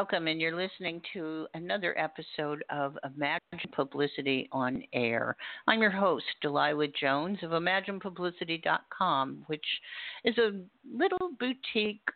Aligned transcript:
Welcome, 0.00 0.28
and 0.28 0.40
you're 0.40 0.56
listening 0.56 1.02
to 1.12 1.46
another 1.52 1.94
episode 1.98 2.64
of 2.70 2.96
Imagine 3.04 3.70
Publicity 3.76 4.48
on 4.50 4.82
Air. 4.94 5.36
I'm 5.66 5.82
your 5.82 5.90
host, 5.90 6.24
Delilah 6.40 6.86
Jones 6.98 7.36
of 7.42 7.50
ImaginePublicity.com, 7.50 9.44
which 9.46 9.66
is 10.24 10.38
a 10.38 10.58
little 10.90 11.32
boutique 11.38 12.08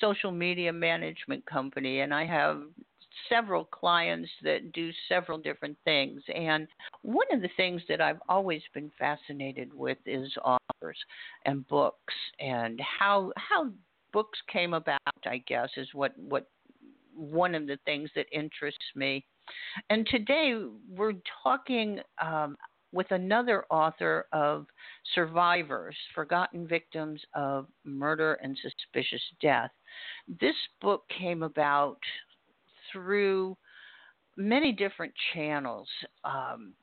social 0.00 0.30
media 0.30 0.72
management 0.72 1.44
company, 1.44 2.02
and 2.02 2.14
I 2.14 2.26
have 2.26 2.62
several 3.28 3.64
clients 3.64 4.30
that 4.44 4.70
do 4.70 4.92
several 5.08 5.36
different 5.36 5.76
things. 5.84 6.22
And 6.32 6.68
one 7.02 7.26
of 7.32 7.42
the 7.42 7.50
things 7.56 7.82
that 7.88 8.00
I've 8.00 8.22
always 8.28 8.62
been 8.72 8.92
fascinated 8.96 9.74
with 9.74 9.98
is 10.06 10.32
authors 10.44 10.98
and 11.44 11.66
books 11.66 12.14
and 12.38 12.80
how 13.00 13.32
how 13.36 13.72
books 14.12 14.38
came 14.52 14.74
about. 14.74 15.00
I 15.26 15.38
guess 15.48 15.70
is 15.76 15.88
what 15.92 16.16
what 16.16 16.46
one 17.14 17.54
of 17.54 17.66
the 17.66 17.78
things 17.84 18.10
that 18.14 18.26
interests 18.32 18.84
me. 18.94 19.24
And 19.90 20.06
today 20.06 20.54
we're 20.88 21.14
talking 21.42 22.00
um, 22.20 22.56
with 22.92 23.10
another 23.10 23.64
author 23.70 24.26
of 24.32 24.66
Survivors, 25.14 25.96
Forgotten 26.14 26.66
Victims 26.66 27.20
of 27.34 27.66
Murder 27.84 28.34
and 28.42 28.56
Suspicious 28.62 29.22
Death. 29.40 29.70
This 30.40 30.56
book 30.80 31.04
came 31.18 31.42
about 31.42 31.98
through 32.92 33.56
many 34.36 34.72
different 34.72 35.12
channels. 35.34 35.88
Um, 36.24 36.74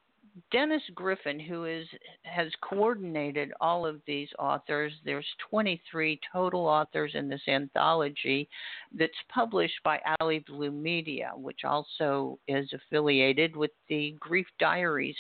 Dennis 0.52 0.82
Griffin, 0.94 1.40
who 1.40 1.66
is 1.66 1.88
has 2.24 2.52
coordinated 2.62 3.52
all 3.62 3.86
of 3.86 4.02
these 4.06 4.30
authors, 4.38 4.94
there's 5.04 5.26
23 5.50 6.20
total 6.32 6.66
authors 6.66 7.12
in 7.16 7.28
this 7.30 7.42
anthology 7.48 8.50
that's 8.94 9.14
published 9.34 9.82
by 9.84 10.00
AlyBlue 10.22 10.74
Media, 10.74 11.32
which 11.36 11.64
also 11.64 12.40
is 12.48 12.72
affiliated 12.74 13.56
with 13.56 13.72
the 13.88 14.16
Grief 14.20 14.48
Diaries 14.60 15.18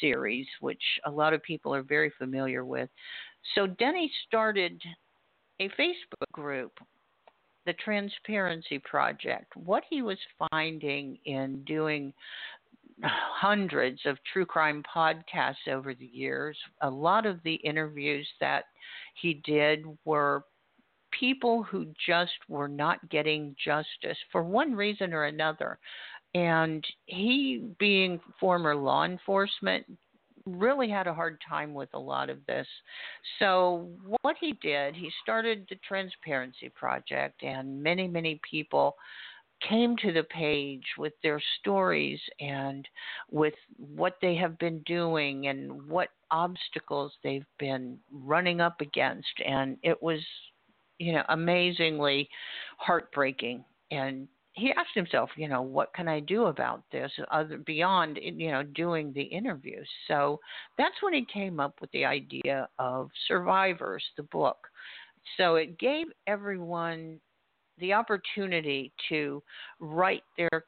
series, 0.00 0.46
which 0.60 0.82
a 1.04 1.10
lot 1.10 1.34
of 1.34 1.42
people 1.42 1.74
are 1.74 1.82
very 1.82 2.12
familiar 2.18 2.64
with. 2.64 2.88
So 3.54 3.66
Denny 3.66 4.10
started 4.26 4.80
a 5.60 5.68
Facebook 5.70 6.32
group 6.32 6.72
the 7.66 7.72
Transparency 7.74 8.78
Project, 8.78 9.54
what 9.54 9.84
he 9.88 10.02
was 10.02 10.18
finding 10.50 11.18
in 11.24 11.62
doing 11.64 12.12
hundreds 13.02 14.00
of 14.06 14.18
true 14.32 14.46
crime 14.46 14.82
podcasts 14.94 15.68
over 15.70 15.94
the 15.94 16.06
years. 16.06 16.56
A 16.82 16.90
lot 16.90 17.26
of 17.26 17.42
the 17.42 17.54
interviews 17.54 18.28
that 18.40 18.64
he 19.14 19.40
did 19.44 19.84
were 20.04 20.44
people 21.18 21.62
who 21.62 21.86
just 22.06 22.32
were 22.48 22.68
not 22.68 23.08
getting 23.10 23.54
justice 23.62 24.18
for 24.30 24.42
one 24.42 24.74
reason 24.74 25.12
or 25.12 25.24
another. 25.24 25.78
And 26.34 26.84
he, 27.06 27.70
being 27.78 28.20
former 28.38 28.76
law 28.76 29.04
enforcement, 29.04 29.84
really 30.46 30.88
had 30.88 31.06
a 31.06 31.14
hard 31.14 31.38
time 31.46 31.74
with 31.74 31.88
a 31.94 31.98
lot 31.98 32.30
of 32.30 32.38
this. 32.46 32.66
So, 33.38 33.88
what 34.22 34.36
he 34.40 34.52
did, 34.62 34.94
he 34.94 35.10
started 35.22 35.66
the 35.68 35.76
Transparency 35.86 36.68
Project, 36.68 37.42
and 37.42 37.82
many, 37.82 38.06
many 38.06 38.40
people 38.48 38.94
came 39.68 39.96
to 39.98 40.12
the 40.12 40.24
page 40.24 40.84
with 40.98 41.12
their 41.22 41.40
stories 41.58 42.20
and 42.40 42.86
with 43.30 43.54
what 43.76 44.16
they 44.22 44.34
have 44.36 44.58
been 44.58 44.80
doing 44.80 45.48
and 45.48 45.88
what 45.88 46.08
obstacles 46.30 47.12
they've 47.22 47.46
been 47.58 47.98
running 48.12 48.60
up 48.60 48.80
against. 48.80 49.28
And 49.46 49.76
it 49.82 50.02
was 50.02 50.20
you 50.98 51.12
know 51.12 51.22
amazingly 51.28 52.28
heartbreaking. 52.78 53.64
And 53.90 54.28
he 54.52 54.72
asked 54.72 54.94
himself 54.94 55.30
you 55.36 55.48
know 55.48 55.62
what 55.62 55.94
can 55.94 56.08
i 56.08 56.18
do 56.18 56.46
about 56.46 56.82
this 56.90 57.10
other 57.30 57.56
beyond 57.58 58.18
you 58.20 58.50
know 58.50 58.64
doing 58.64 59.12
the 59.12 59.22
interviews 59.22 59.88
so 60.08 60.40
that's 60.76 61.00
when 61.02 61.14
he 61.14 61.24
came 61.32 61.60
up 61.60 61.80
with 61.80 61.90
the 61.92 62.04
idea 62.04 62.68
of 62.78 63.10
survivors 63.28 64.02
the 64.16 64.24
book. 64.24 64.58
So 65.36 65.56
it 65.56 65.78
gave 65.78 66.06
everyone 66.26 67.20
the 67.80 67.92
opportunity 67.92 68.92
to 69.08 69.42
write 69.80 70.24
their 70.36 70.64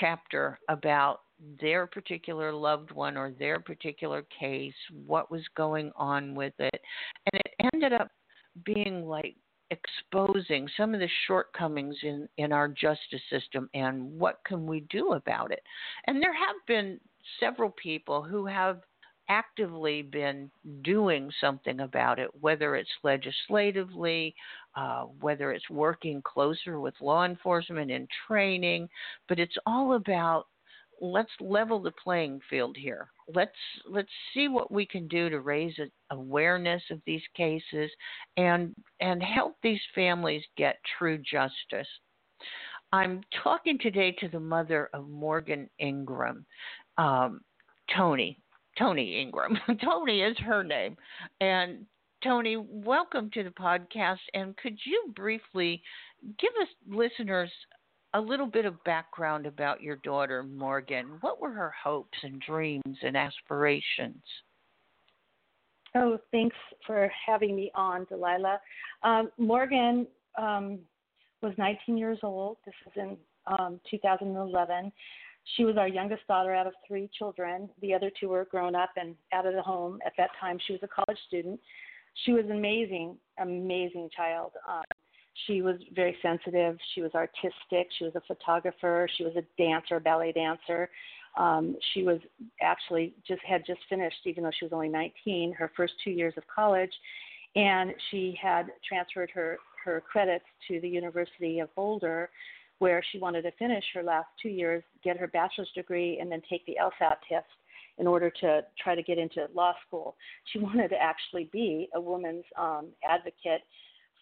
chapter 0.00 0.58
about 0.68 1.20
their 1.60 1.86
particular 1.86 2.52
loved 2.52 2.92
one 2.92 3.16
or 3.16 3.32
their 3.32 3.58
particular 3.58 4.24
case, 4.38 4.74
what 5.06 5.30
was 5.30 5.42
going 5.56 5.90
on 5.96 6.34
with 6.34 6.54
it. 6.58 6.80
And 7.32 7.40
it 7.40 7.70
ended 7.72 7.92
up 7.92 8.10
being 8.64 9.06
like 9.06 9.36
exposing 9.70 10.68
some 10.76 10.94
of 10.94 11.00
the 11.00 11.08
shortcomings 11.26 11.96
in, 12.02 12.28
in 12.36 12.52
our 12.52 12.68
justice 12.68 13.22
system 13.30 13.68
and 13.74 14.18
what 14.18 14.40
can 14.46 14.66
we 14.66 14.80
do 14.90 15.12
about 15.12 15.50
it. 15.50 15.62
And 16.06 16.22
there 16.22 16.34
have 16.34 16.56
been 16.66 17.00
several 17.40 17.70
people 17.70 18.22
who 18.22 18.46
have 18.46 18.82
actively 19.28 20.02
been 20.02 20.50
doing 20.82 21.30
something 21.40 21.80
about 21.80 22.18
it, 22.18 22.28
whether 22.40 22.76
it's 22.76 22.90
legislatively, 23.02 24.34
uh, 24.76 25.02
whether 25.20 25.52
it's 25.52 25.68
working 25.70 26.22
closer 26.22 26.80
with 26.80 26.94
law 27.00 27.24
enforcement 27.24 27.90
and 27.90 28.08
training, 28.26 28.88
but 29.28 29.38
it's 29.38 29.56
all 29.66 29.94
about 29.94 30.46
let's 31.00 31.32
level 31.40 31.80
the 31.80 31.92
playing 32.02 32.40
field 32.48 32.76
here. 32.76 33.10
Let's 33.34 33.50
let's 33.88 34.10
see 34.32 34.48
what 34.48 34.70
we 34.70 34.86
can 34.86 35.08
do 35.08 35.28
to 35.28 35.40
raise 35.40 35.74
awareness 36.10 36.82
of 36.90 37.00
these 37.04 37.22
cases 37.36 37.90
and 38.36 38.74
and 39.00 39.22
help 39.22 39.56
these 39.62 39.80
families 39.94 40.44
get 40.56 40.78
true 40.98 41.18
justice. 41.18 41.88
I'm 42.92 43.22
talking 43.42 43.78
today 43.78 44.12
to 44.20 44.28
the 44.28 44.40
mother 44.40 44.90
of 44.92 45.08
Morgan 45.08 45.68
Ingram, 45.78 46.44
um, 46.98 47.40
Toni. 47.94 48.38
Toni 48.78 49.20
Ingram. 49.20 49.58
Toni 49.84 50.22
is 50.22 50.36
her 50.38 50.62
name. 50.62 50.96
And 51.40 51.86
Toni, 52.22 52.56
welcome 52.56 53.30
to 53.34 53.42
the 53.42 53.50
podcast. 53.50 54.18
And 54.34 54.56
could 54.56 54.78
you 54.84 55.12
briefly 55.14 55.82
give 56.38 56.52
us 56.60 56.68
listeners 56.88 57.50
a 58.14 58.20
little 58.20 58.46
bit 58.46 58.64
of 58.64 58.82
background 58.84 59.46
about 59.46 59.82
your 59.82 59.96
daughter, 59.96 60.42
Morgan? 60.42 61.18
What 61.20 61.40
were 61.40 61.52
her 61.52 61.72
hopes 61.82 62.18
and 62.22 62.40
dreams 62.40 62.98
and 63.02 63.16
aspirations? 63.16 64.22
Oh, 65.94 66.18
thanks 66.30 66.56
for 66.86 67.10
having 67.26 67.54
me 67.54 67.70
on, 67.74 68.06
Delilah. 68.06 68.60
Um, 69.02 69.30
Morgan 69.36 70.06
um, 70.38 70.78
was 71.42 71.52
19 71.58 71.98
years 71.98 72.18
old. 72.22 72.56
This 72.64 72.74
was 72.86 72.94
in 72.96 73.16
um, 73.58 73.80
2011. 73.90 74.92
She 75.56 75.64
was 75.64 75.76
our 75.76 75.88
youngest 75.88 76.26
daughter 76.28 76.54
out 76.54 76.66
of 76.66 76.72
three 76.86 77.10
children. 77.18 77.68
The 77.80 77.94
other 77.94 78.10
two 78.18 78.28
were 78.28 78.44
grown 78.44 78.74
up 78.74 78.90
and 78.96 79.14
out 79.32 79.46
of 79.46 79.54
the 79.54 79.62
home. 79.62 79.98
At 80.06 80.12
that 80.18 80.30
time, 80.40 80.58
she 80.66 80.72
was 80.72 80.82
a 80.82 80.88
college 80.88 81.18
student. 81.26 81.60
She 82.24 82.32
was 82.32 82.44
an 82.44 82.52
amazing, 82.52 83.16
amazing 83.38 84.10
child. 84.14 84.52
Um, 84.68 84.84
she 85.46 85.62
was 85.62 85.76
very 85.94 86.16
sensitive. 86.22 86.76
She 86.94 87.00
was 87.02 87.12
artistic. 87.14 87.88
She 87.98 88.04
was 88.04 88.14
a 88.14 88.20
photographer. 88.26 89.08
She 89.16 89.24
was 89.24 89.34
a 89.36 89.42
dancer, 89.58 89.98
ballet 89.98 90.32
dancer. 90.32 90.90
Um, 91.36 91.76
she 91.92 92.02
was 92.02 92.20
actually 92.60 93.14
just 93.26 93.40
had 93.42 93.64
just 93.66 93.80
finished, 93.88 94.18
even 94.26 94.44
though 94.44 94.50
she 94.58 94.66
was 94.66 94.72
only 94.72 94.90
19, 94.90 95.54
her 95.54 95.72
first 95.76 95.94
two 96.04 96.10
years 96.10 96.34
of 96.36 96.44
college. 96.54 96.92
and 97.54 97.92
she 98.10 98.38
had 98.40 98.66
transferred 98.88 99.30
her 99.30 99.58
her 99.84 100.00
credits 100.00 100.44
to 100.68 100.80
the 100.80 100.88
University 100.88 101.58
of 101.58 101.74
Boulder, 101.74 102.30
where 102.82 103.00
she 103.12 103.18
wanted 103.20 103.42
to 103.42 103.52
finish 103.60 103.84
her 103.94 104.02
last 104.02 104.26
two 104.42 104.48
years, 104.48 104.82
get 105.04 105.16
her 105.16 105.28
bachelor's 105.28 105.70
degree, 105.72 106.18
and 106.20 106.32
then 106.32 106.42
take 106.50 106.66
the 106.66 106.76
LSAT 106.82 107.14
test 107.28 107.46
in 107.98 108.08
order 108.08 108.28
to 108.28 108.62
try 108.82 108.96
to 108.96 109.04
get 109.04 109.18
into 109.18 109.46
law 109.54 109.72
school. 109.86 110.16
She 110.52 110.58
wanted 110.66 110.88
to 110.88 110.96
actually 110.96 111.48
be 111.52 111.88
a 111.94 112.00
woman's 112.00 112.42
um, 112.58 112.88
advocate 113.08 113.60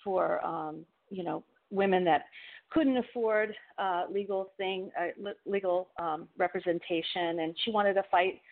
for 0.05 0.45
um, 0.45 0.85
you 1.09 1.25
know 1.25 1.43
women 1.71 2.05
that 2.05 2.25
couldn't 2.69 2.99
afford 2.99 3.55
uh, 3.79 4.05
legal 4.13 4.53
thing 4.59 4.91
uh, 5.01 5.31
legal 5.47 5.89
um, 5.99 6.29
representation, 6.37 7.41
and 7.41 7.57
she 7.65 7.71
wanted 7.71 7.95
to 7.95 8.03
fight 8.11 8.43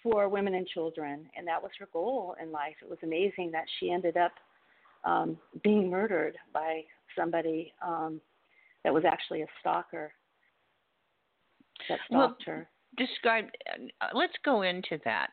for 0.00 0.28
women 0.28 0.54
and 0.54 0.68
children, 0.68 1.26
and 1.36 1.44
that 1.44 1.60
was 1.60 1.72
her 1.80 1.88
goal 1.92 2.36
in 2.40 2.52
life. 2.52 2.76
It 2.80 2.88
was 2.88 3.00
amazing 3.02 3.50
that 3.50 3.64
she 3.80 3.90
ended 3.90 4.16
up 4.16 4.32
um, 5.02 5.36
being 5.64 5.90
murdered 5.90 6.36
by 6.54 6.82
somebody 7.18 7.72
um, 7.84 8.20
that 8.86 8.94
was 8.94 9.04
actually 9.04 9.42
a 9.42 9.46
stalker 9.58 10.12
that 11.88 11.98
stalked 12.06 12.44
well, 12.46 12.54
her. 12.54 12.68
Describe. 12.96 13.46
Uh, 14.00 14.06
let's 14.14 14.32
go 14.44 14.62
into 14.62 15.00
that. 15.04 15.30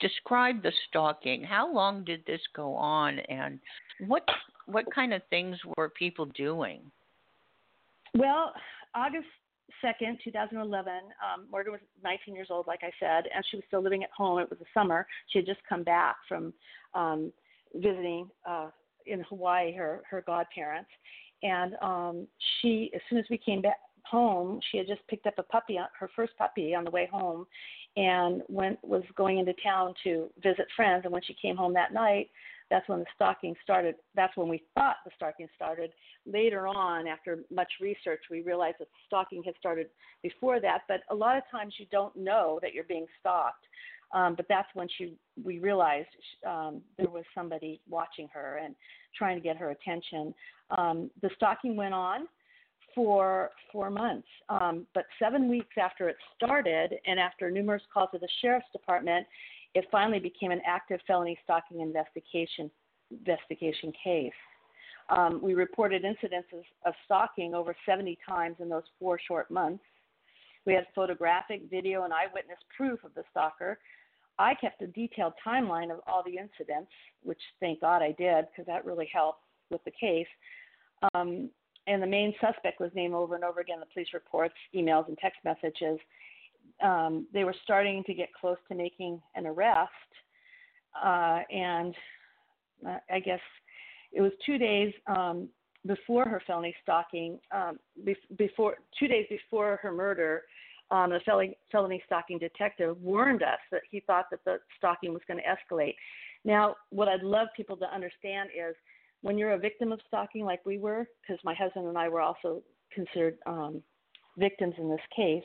Describe 0.00 0.62
the 0.62 0.72
stalking. 0.88 1.42
How 1.44 1.70
long 1.70 2.02
did 2.02 2.24
this 2.26 2.40
go 2.56 2.74
on, 2.74 3.18
and 3.28 3.60
what 4.06 4.22
what 4.64 4.86
kind 4.92 5.12
of 5.12 5.20
things 5.28 5.58
were 5.76 5.90
people 5.90 6.24
doing? 6.34 6.80
Well, 8.16 8.54
August 8.94 9.26
2nd, 9.84 10.16
2011, 10.24 10.92
um, 10.94 11.46
Morgan 11.50 11.72
was 11.72 11.80
19 12.02 12.34
years 12.34 12.46
old, 12.48 12.66
like 12.66 12.80
I 12.82 12.90
said, 12.98 13.24
and 13.34 13.44
she 13.50 13.58
was 13.58 13.64
still 13.66 13.82
living 13.82 14.02
at 14.02 14.10
home. 14.16 14.38
It 14.38 14.48
was 14.48 14.58
the 14.60 14.66
summer. 14.72 15.06
She 15.28 15.40
had 15.40 15.46
just 15.46 15.60
come 15.68 15.82
back 15.82 16.16
from 16.26 16.54
um, 16.94 17.32
visiting 17.74 18.30
uh, 18.48 18.70
in 19.06 19.20
Hawaii, 19.28 19.74
her, 19.74 20.02
her 20.08 20.22
godparents. 20.26 20.88
And 21.44 21.76
um, 21.82 22.26
she, 22.60 22.90
as 22.94 23.00
soon 23.08 23.18
as 23.18 23.26
we 23.30 23.38
came 23.38 23.60
back 23.60 23.76
home, 24.04 24.58
she 24.70 24.78
had 24.78 24.86
just 24.86 25.06
picked 25.08 25.26
up 25.26 25.34
a 25.38 25.42
puppy, 25.42 25.78
her 25.98 26.10
first 26.16 26.32
puppy, 26.36 26.74
on 26.74 26.84
the 26.84 26.90
way 26.90 27.08
home, 27.12 27.46
and 27.96 28.42
went 28.48 28.82
was 28.82 29.02
going 29.14 29.38
into 29.38 29.52
town 29.62 29.94
to 30.04 30.28
visit 30.42 30.66
friends. 30.74 31.02
And 31.04 31.12
when 31.12 31.22
she 31.22 31.36
came 31.40 31.56
home 31.56 31.74
that 31.74 31.92
night, 31.92 32.30
that's 32.74 32.88
when 32.88 32.98
the 32.98 33.06
stalking 33.14 33.54
started. 33.62 33.94
That's 34.16 34.36
when 34.36 34.48
we 34.48 34.64
thought 34.74 34.96
the 35.04 35.12
stalking 35.14 35.46
started. 35.54 35.92
Later 36.26 36.66
on, 36.66 37.06
after 37.06 37.44
much 37.48 37.70
research, 37.80 38.22
we 38.32 38.40
realized 38.40 38.78
that 38.80 38.88
stalking 39.06 39.44
had 39.44 39.54
started 39.60 39.86
before 40.24 40.58
that. 40.58 40.80
But 40.88 41.02
a 41.08 41.14
lot 41.14 41.36
of 41.36 41.44
times 41.52 41.74
you 41.78 41.86
don't 41.92 42.16
know 42.16 42.58
that 42.62 42.74
you're 42.74 42.82
being 42.82 43.06
stalked. 43.20 43.64
Um, 44.12 44.34
but 44.34 44.46
that's 44.48 44.66
when 44.74 44.88
she 44.98 45.14
we 45.44 45.60
realized 45.60 46.08
um, 46.44 46.82
there 46.98 47.08
was 47.08 47.22
somebody 47.32 47.80
watching 47.88 48.28
her 48.34 48.60
and 48.62 48.74
trying 49.16 49.36
to 49.36 49.40
get 49.40 49.56
her 49.56 49.70
attention. 49.70 50.34
Um, 50.76 51.12
the 51.22 51.30
stalking 51.36 51.76
went 51.76 51.94
on 51.94 52.26
for 52.92 53.50
four 53.72 53.88
months, 53.88 54.26
um, 54.48 54.84
but 54.94 55.04
seven 55.20 55.48
weeks 55.48 55.76
after 55.80 56.08
it 56.08 56.16
started, 56.36 56.94
and 57.06 57.20
after 57.20 57.50
numerous 57.52 57.82
calls 57.92 58.08
to 58.12 58.18
the 58.18 58.28
sheriff's 58.40 58.66
department, 58.72 59.26
it 59.74 59.86
finally 59.90 60.20
became 60.20 60.50
an 60.50 60.60
active 60.66 61.00
felony 61.06 61.38
stalking 61.44 61.80
investigation 61.80 62.70
investigation 63.10 63.92
case. 64.02 64.32
Um, 65.10 65.40
we 65.42 65.54
reported 65.54 66.02
incidences 66.04 66.64
of 66.86 66.94
stalking 67.04 67.54
over 67.54 67.76
70 67.86 68.18
times 68.26 68.56
in 68.60 68.68
those 68.68 68.84
four 68.98 69.20
short 69.28 69.50
months. 69.50 69.84
We 70.64 70.72
had 70.72 70.86
photographic, 70.94 71.62
video, 71.70 72.04
and 72.04 72.12
eyewitness 72.12 72.58
proof 72.74 73.04
of 73.04 73.12
the 73.14 73.22
stalker. 73.30 73.78
I 74.38 74.54
kept 74.54 74.80
a 74.82 74.86
detailed 74.86 75.34
timeline 75.46 75.92
of 75.92 76.00
all 76.06 76.22
the 76.24 76.38
incidents, 76.38 76.90
which 77.22 77.38
thank 77.60 77.82
God 77.82 78.02
I 78.02 78.12
did 78.18 78.46
because 78.50 78.66
that 78.66 78.84
really 78.84 79.08
helped 79.12 79.42
with 79.70 79.84
the 79.84 79.92
case. 79.92 80.26
Um, 81.14 81.50
and 81.86 82.02
the 82.02 82.06
main 82.06 82.34
suspect 82.40 82.80
was 82.80 82.90
named 82.94 83.14
over 83.14 83.34
and 83.34 83.44
over 83.44 83.60
again 83.60 83.74
in 83.74 83.80
the 83.80 83.86
police 83.92 84.08
reports, 84.14 84.54
emails, 84.74 85.06
and 85.08 85.18
text 85.18 85.38
messages 85.44 85.98
um, 86.82 87.26
they 87.32 87.44
were 87.44 87.54
starting 87.62 88.02
to 88.04 88.14
get 88.14 88.28
close 88.38 88.56
to 88.68 88.74
making 88.74 89.20
an 89.34 89.46
arrest, 89.46 89.90
uh, 91.02 91.40
and 91.50 91.94
uh, 92.86 92.98
I 93.10 93.20
guess 93.20 93.40
it 94.12 94.20
was 94.20 94.32
two 94.44 94.58
days 94.58 94.92
um, 95.06 95.48
before 95.86 96.26
her 96.28 96.42
felony 96.46 96.74
stalking, 96.82 97.38
um, 97.52 97.78
be- 98.04 98.16
before 98.36 98.76
two 98.98 99.08
days 99.08 99.26
before 99.28 99.78
her 99.82 99.92
murder. 99.92 100.42
Um, 100.90 101.10
the 101.10 101.20
felony, 101.24 101.56
felony 101.72 102.02
stalking 102.06 102.38
detective 102.38 103.00
warned 103.00 103.42
us 103.42 103.58
that 103.72 103.82
he 103.90 104.00
thought 104.00 104.26
that 104.30 104.44
the 104.44 104.58
stalking 104.76 105.12
was 105.12 105.22
going 105.26 105.40
to 105.40 105.44
escalate. 105.44 105.94
Now, 106.44 106.76
what 106.90 107.08
I'd 107.08 107.22
love 107.22 107.48
people 107.56 107.76
to 107.78 107.86
understand 107.92 108.50
is 108.54 108.74
when 109.22 109.38
you're 109.38 109.52
a 109.52 109.58
victim 109.58 109.92
of 109.92 110.00
stalking, 110.06 110.44
like 110.44 110.64
we 110.66 110.78
were, 110.78 111.08
because 111.22 111.42
my 111.42 111.54
husband 111.54 111.86
and 111.86 111.96
I 111.96 112.10
were 112.10 112.20
also 112.20 112.62
considered 112.92 113.38
um, 113.46 113.82
victims 114.36 114.74
in 114.78 114.90
this 114.90 115.00
case 115.16 115.42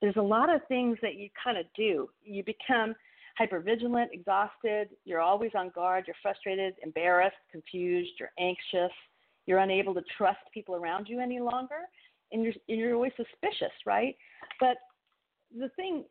there's 0.00 0.16
a 0.16 0.22
lot 0.22 0.52
of 0.54 0.60
things 0.68 0.98
that 1.02 1.16
you 1.16 1.28
kind 1.42 1.58
of 1.58 1.66
do. 1.76 2.08
You 2.22 2.42
become 2.44 2.94
hypervigilant, 3.40 4.06
exhausted, 4.12 4.90
you're 5.04 5.20
always 5.20 5.52
on 5.54 5.70
guard, 5.74 6.04
you're 6.06 6.16
frustrated, 6.22 6.74
embarrassed, 6.82 7.36
confused, 7.50 8.10
you're 8.18 8.32
anxious, 8.38 8.92
you're 9.46 9.58
unable 9.58 9.94
to 9.94 10.02
trust 10.16 10.40
people 10.52 10.74
around 10.74 11.08
you 11.08 11.20
any 11.20 11.40
longer, 11.40 11.82
and 12.32 12.42
you're 12.42 12.52
and 12.68 12.78
you're 12.78 12.94
always 12.94 13.12
suspicious, 13.16 13.72
right? 13.86 14.16
But 14.58 14.76
the 15.58 15.68
thing 15.70 16.04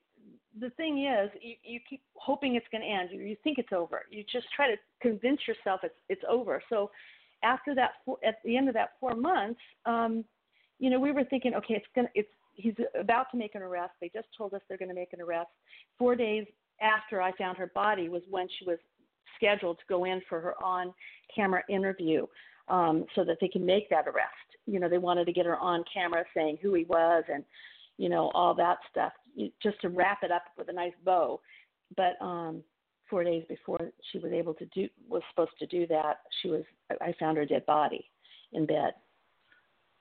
the 0.59 0.69
thing 0.71 1.06
is, 1.06 1.30
you, 1.42 1.56
you 1.63 1.80
keep 1.89 2.01
hoping 2.15 2.56
it's 2.56 2.65
going 2.71 2.81
to 2.81 2.88
end. 2.88 3.09
You, 3.12 3.21
you 3.21 3.38
think 3.44 3.57
it's 3.57 3.71
over. 3.71 4.01
You 4.09 4.24
just 4.30 4.47
try 4.56 4.68
to 4.68 4.75
convince 5.01 5.42
yourself 5.47 5.81
it's 5.83 5.95
it's 6.09 6.24
over. 6.30 6.62
So 6.69 6.92
after 7.44 7.74
that, 7.75 7.92
at 8.25 8.35
the 8.44 8.57
end 8.57 8.68
of 8.68 8.74
that 8.74 8.92
four 9.00 9.15
months, 9.15 9.59
um, 9.85 10.25
you 10.80 10.89
know, 10.89 11.00
we 11.00 11.12
were 11.12 11.24
thinking, 11.25 11.53
okay, 11.56 11.75
it's 11.75 11.85
gonna 11.95 12.09
it's 12.15 12.30
he's 12.59 12.75
about 13.00 13.27
to 13.31 13.38
make 13.38 13.56
an 13.56 13.61
arrest. 13.61 13.94
They 14.01 14.11
just 14.13 14.27
told 14.38 14.53
us 14.53 14.61
they're 14.67 14.77
going 14.77 14.89
to 14.89 14.95
make 14.95 15.13
an 15.13 15.21
arrest. 15.21 15.50
Four 15.97 16.15
days 16.15 16.45
after 16.81 17.21
I 17.21 17.31
found 17.33 17.57
her 17.57 17.71
body 17.73 18.09
was 18.09 18.21
when 18.29 18.47
she 18.57 18.65
was 18.65 18.77
scheduled 19.35 19.77
to 19.79 19.83
go 19.88 20.06
in 20.06 20.21
for 20.27 20.39
her 20.39 20.53
on-camera 20.63 21.63
interview, 21.69 22.25
um, 22.67 23.06
so 23.15 23.23
that 23.23 23.38
they 23.41 23.47
can 23.47 23.65
make 23.65 23.89
that 23.89 24.07
arrest. 24.07 24.29
You 24.65 24.79
know, 24.79 24.89
they 24.89 24.97
wanted 24.97 25.25
to 25.25 25.33
get 25.33 25.45
her 25.45 25.57
on 25.57 25.83
camera 25.91 26.23
saying 26.35 26.59
who 26.61 26.73
he 26.75 26.83
was 26.85 27.23
and 27.31 27.44
you 27.97 28.09
know 28.09 28.31
all 28.33 28.53
that 28.56 28.77
stuff, 28.89 29.11
just 29.61 29.79
to 29.81 29.89
wrap 29.89 30.19
it 30.23 30.31
up 30.31 30.44
with 30.57 30.69
a 30.69 30.73
nice 30.73 30.94
bow. 31.03 31.41
But 31.97 32.21
um, 32.21 32.63
four 33.09 33.23
days 33.23 33.44
before 33.50 33.91
she 34.11 34.19
was 34.19 34.31
able 34.31 34.53
to 34.56 34.65
do 34.67 34.88
was 35.07 35.23
supposed 35.31 35.57
to 35.59 35.65
do 35.65 35.88
that, 35.88 36.19
she 36.41 36.50
was 36.50 36.63
I 37.01 37.13
found 37.19 37.38
her 37.38 37.45
dead 37.45 37.65
body 37.65 38.09
in 38.53 38.65
bed. 38.65 38.94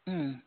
Mm. 0.08 0.40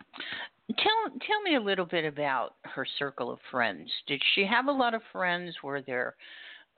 Tell 0.78 1.20
tell 1.28 1.42
me 1.42 1.56
a 1.56 1.62
little 1.62 1.86
bit 1.86 2.06
about 2.06 2.56
her 2.63 2.86
circle 3.00 3.32
of 3.32 3.40
friends. 3.50 3.90
Did 4.08 4.22
she 4.36 4.46
have 4.46 4.68
a 4.68 4.72
lot 4.72 4.94
of 4.94 5.01
friends? 5.12 5.56
Were 5.63 5.82
there 5.82 6.16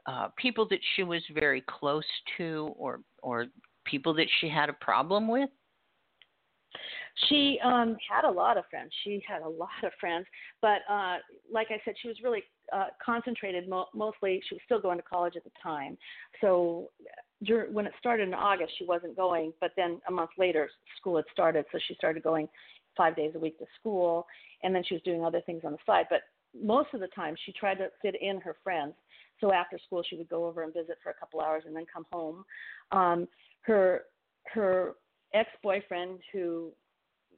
uh, 0.06 0.30
people 0.38 0.68
that 0.70 0.80
she 0.96 1.04
was 1.04 1.22
very 1.34 1.62
close 1.62 2.06
to, 2.38 2.74
or 2.78 3.02
or 3.22 3.48
people 3.86 4.14
that 4.16 4.28
she 4.40 4.48
had 4.50 4.70
a 4.70 4.74
problem 4.74 5.28
with? 5.28 5.50
She 7.30 7.60
um, 7.64 7.96
had 8.10 8.24
a 8.28 8.32
lot 8.32 8.58
of 8.58 8.64
friends. 8.70 8.92
She 9.04 9.24
had 9.28 9.42
a 9.44 9.50
lot 9.50 9.70
of 9.84 9.92
friends, 10.00 10.26
but 10.62 10.80
uh, 10.90 11.18
like 11.52 11.68
I 11.70 11.80
said, 11.86 11.94
she 12.02 12.08
was 12.08 12.18
really 12.24 12.44
uh, 12.72 12.88
concentrated. 13.04 13.70
Mo- 13.70 13.90
mostly, 13.94 14.42
she 14.48 14.56
was 14.56 14.62
still 14.66 14.82
going 14.82 14.98
to 14.98 15.04
college 15.04 15.34
at 15.36 15.44
the 15.44 15.52
time. 15.62 15.98
So 16.42 16.90
when 17.72 17.86
it 17.86 17.94
started 18.00 18.28
in 18.28 18.34
August, 18.34 18.74
she 18.80 18.86
wasn't 18.86 19.16
going. 19.16 19.54
But 19.62 19.72
then 19.78 20.02
a 20.08 20.12
month 20.12 20.32
later, 20.38 20.70
school 20.98 21.18
had 21.18 21.26
started, 21.32 21.66
so 21.72 21.80
she 21.88 21.94
started 21.96 22.24
going 22.24 22.48
five 22.96 23.16
days 23.16 23.34
a 23.36 23.40
week 23.40 23.58
to 23.60 23.66
school, 23.80 24.26
and 24.64 24.74
then 24.74 24.84
she 24.88 24.94
was 24.96 25.04
doing 25.04 25.24
other 25.24 25.42
things 25.42 25.62
on 25.66 25.72
the 25.72 25.78
side. 25.86 26.06
But 26.10 26.22
most 26.60 26.90
of 26.94 27.00
the 27.00 27.08
time, 27.08 27.36
she 27.46 27.52
tried 27.52 27.76
to 27.76 27.90
fit 28.02 28.16
in 28.22 28.40
her 28.42 28.56
friends. 28.64 28.94
So 29.42 29.52
after 29.52 29.80
school, 29.86 30.04
she 30.08 30.16
would 30.16 30.30
go 30.30 30.46
over 30.46 30.64
and 30.64 30.74
visit 30.74 30.98
for 31.02 31.10
a 31.10 31.14
couple 31.16 31.42
hours 31.42 31.64
and 31.66 31.76
then 31.76 31.86
come 31.92 32.06
home. 32.12 32.44
Um, 32.92 33.28
her 33.62 34.04
her 34.54 34.94
ex 35.34 35.50
boyfriend, 35.62 36.20
who 36.32 36.72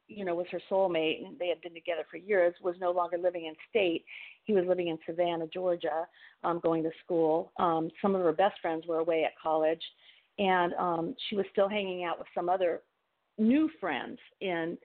you 0.07 0.25
know 0.25 0.35
was 0.35 0.47
her 0.51 0.61
soulmate, 0.69 1.25
and 1.25 1.39
they 1.39 1.47
had 1.47 1.61
been 1.61 1.73
together 1.73 2.03
for 2.09 2.17
years, 2.17 2.53
was 2.61 2.75
no 2.79 2.91
longer 2.91 3.17
living 3.17 3.45
in 3.45 3.53
state. 3.69 4.05
He 4.43 4.53
was 4.53 4.65
living 4.67 4.89
in 4.89 4.97
Savannah, 5.05 5.47
Georgia, 5.47 6.07
um, 6.43 6.59
going 6.61 6.83
to 6.83 6.91
school. 7.03 7.51
Um, 7.57 7.89
some 8.01 8.13
of 8.15 8.21
her 8.21 8.33
best 8.33 8.55
friends 8.61 8.85
were 8.87 8.99
away 8.99 9.23
at 9.23 9.31
college, 9.41 9.81
and 10.37 10.73
um, 10.73 11.15
she 11.29 11.35
was 11.35 11.45
still 11.51 11.69
hanging 11.69 12.03
out 12.03 12.19
with 12.19 12.27
some 12.35 12.49
other 12.49 12.81
new 13.37 13.69
friends 13.79 14.19
in 14.41 14.77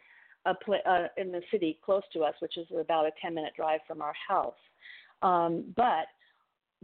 a 0.47 0.55
pl- 0.55 0.81
uh, 0.87 1.07
in 1.17 1.33
the 1.33 1.43
city 1.51 1.79
close 1.85 2.03
to 2.13 2.21
us, 2.21 2.35
which 2.41 2.57
is 2.57 2.67
about 2.79 3.07
a 3.07 3.11
10 3.21 3.35
minute 3.35 3.53
drive 3.57 3.81
from 3.87 4.01
our 4.01 4.15
house. 4.29 4.55
Um, 5.23 5.73
but 5.77 6.07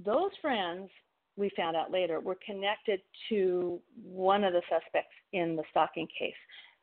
those 0.03 0.31
friends, 0.41 0.91
we 1.37 1.51
found 1.57 1.77
out 1.77 1.91
later, 1.91 2.21
were 2.21 2.39
connected 2.45 3.01
to 3.29 3.81
one 4.03 4.45
of 4.45 4.53
the 4.53 4.63
suspects 4.69 5.15
in 5.33 5.57
the 5.57 5.63
stalking 5.71 6.07
case 6.19 6.35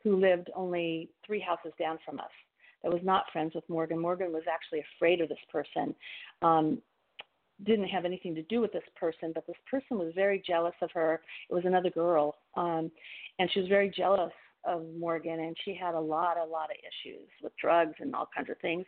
who 0.03 0.19
lived 0.19 0.49
only 0.55 1.09
three 1.25 1.39
houses 1.39 1.71
down 1.79 1.97
from 2.05 2.19
us. 2.19 2.31
That 2.83 2.91
was 2.91 3.01
not 3.03 3.25
friends 3.31 3.53
with 3.55 3.67
Morgan. 3.69 3.99
Morgan 3.99 4.33
was 4.33 4.43
actually 4.51 4.83
afraid 4.95 5.21
of 5.21 5.29
this 5.29 5.37
person. 5.49 5.95
Um, 6.41 6.81
didn't 7.65 7.87
have 7.87 8.03
anything 8.03 8.35
to 8.35 8.43
do 8.43 8.59
with 8.59 8.73
this 8.73 8.83
person, 8.99 9.31
but 9.33 9.47
this 9.47 9.55
person 9.69 9.97
was 9.97 10.11
very 10.15 10.43
jealous 10.45 10.73
of 10.81 10.89
her. 10.93 11.21
It 11.49 11.53
was 11.53 11.63
another 11.65 11.89
girl, 11.89 12.35
um, 12.55 12.91
and 13.39 13.49
she 13.51 13.61
was 13.61 13.69
very 13.69 13.89
jealous 13.89 14.33
of 14.65 14.83
Morgan, 14.97 15.39
and 15.39 15.55
she 15.63 15.73
had 15.73 15.93
a 15.93 15.99
lot, 15.99 16.37
a 16.37 16.45
lot 16.45 16.69
of 16.69 16.77
issues 16.77 17.27
with 17.41 17.53
drugs 17.61 17.95
and 17.99 18.15
all 18.15 18.29
kinds 18.35 18.49
of 18.49 18.57
things. 18.59 18.85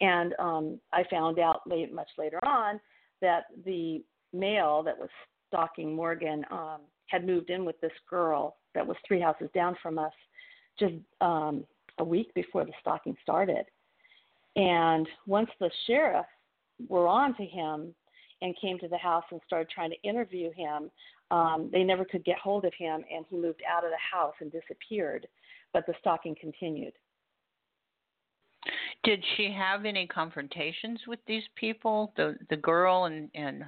And 0.00 0.34
um, 0.38 0.80
I 0.92 1.04
found 1.10 1.38
out 1.38 1.60
late, 1.66 1.92
much 1.92 2.08
later 2.18 2.38
on 2.44 2.80
that 3.20 3.44
the 3.64 4.02
male 4.32 4.82
that 4.82 4.98
was 4.98 5.08
stalking 5.48 5.94
Morgan 5.94 6.44
um, 6.50 6.80
had 7.06 7.26
moved 7.26 7.50
in 7.50 7.64
with 7.64 7.80
this 7.80 7.92
girl 8.08 8.56
that 8.74 8.86
was 8.86 8.96
three 9.06 9.20
houses 9.20 9.48
down 9.54 9.76
from 9.82 9.98
us 9.98 10.12
just 10.78 10.94
um, 11.20 11.64
a 11.98 12.04
week 12.04 12.32
before 12.34 12.64
the 12.64 12.72
stalking 12.80 13.16
started. 13.22 13.64
And 14.56 15.08
once 15.26 15.50
the 15.60 15.70
sheriff 15.86 16.26
were 16.88 17.06
on 17.06 17.36
to 17.36 17.44
him 17.44 17.94
and 18.42 18.54
came 18.60 18.78
to 18.80 18.88
the 18.88 18.98
house 18.98 19.24
and 19.30 19.40
started 19.46 19.70
trying 19.70 19.90
to 19.90 20.08
interview 20.08 20.50
him, 20.52 20.90
um, 21.34 21.68
they 21.72 21.82
never 21.82 22.04
could 22.04 22.24
get 22.24 22.38
hold 22.38 22.64
of 22.64 22.72
him, 22.78 23.02
and 23.12 23.24
he 23.28 23.36
moved 23.36 23.62
out 23.68 23.84
of 23.84 23.90
the 23.90 24.16
house 24.16 24.34
and 24.40 24.52
disappeared. 24.52 25.26
But 25.72 25.84
the 25.86 25.94
stalking 25.98 26.36
continued. 26.40 26.92
Did 29.02 29.22
she 29.36 29.52
have 29.52 29.84
any 29.84 30.06
confrontations 30.06 31.00
with 31.08 31.18
these 31.26 31.42
people, 31.56 32.12
the 32.16 32.36
the 32.50 32.56
girl 32.56 33.06
and 33.06 33.28
and 33.34 33.64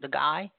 the 0.00 0.08
guy? 0.08 0.50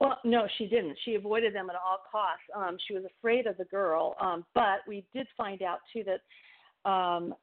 Well, 0.00 0.16
no, 0.24 0.46
she 0.56 0.66
didn't. 0.66 0.96
She 1.04 1.16
avoided 1.16 1.54
them 1.54 1.68
at 1.68 1.76
all 1.76 1.98
costs. 2.10 2.44
Um, 2.56 2.78
she 2.88 2.94
was 2.94 3.04
afraid 3.04 3.46
of 3.46 3.58
the 3.58 3.66
girl, 3.66 4.16
um, 4.18 4.46
but 4.54 4.78
we 4.88 5.04
did 5.12 5.26
find 5.36 5.60
out 5.60 5.80
too 5.92 6.02
that 6.04 6.90
um, 6.90 7.34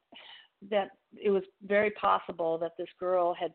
that 0.72 0.90
it 1.14 1.30
was 1.30 1.44
very 1.64 1.92
possible 1.92 2.58
that 2.58 2.72
this 2.76 2.90
girl 3.00 3.36
had 3.36 3.54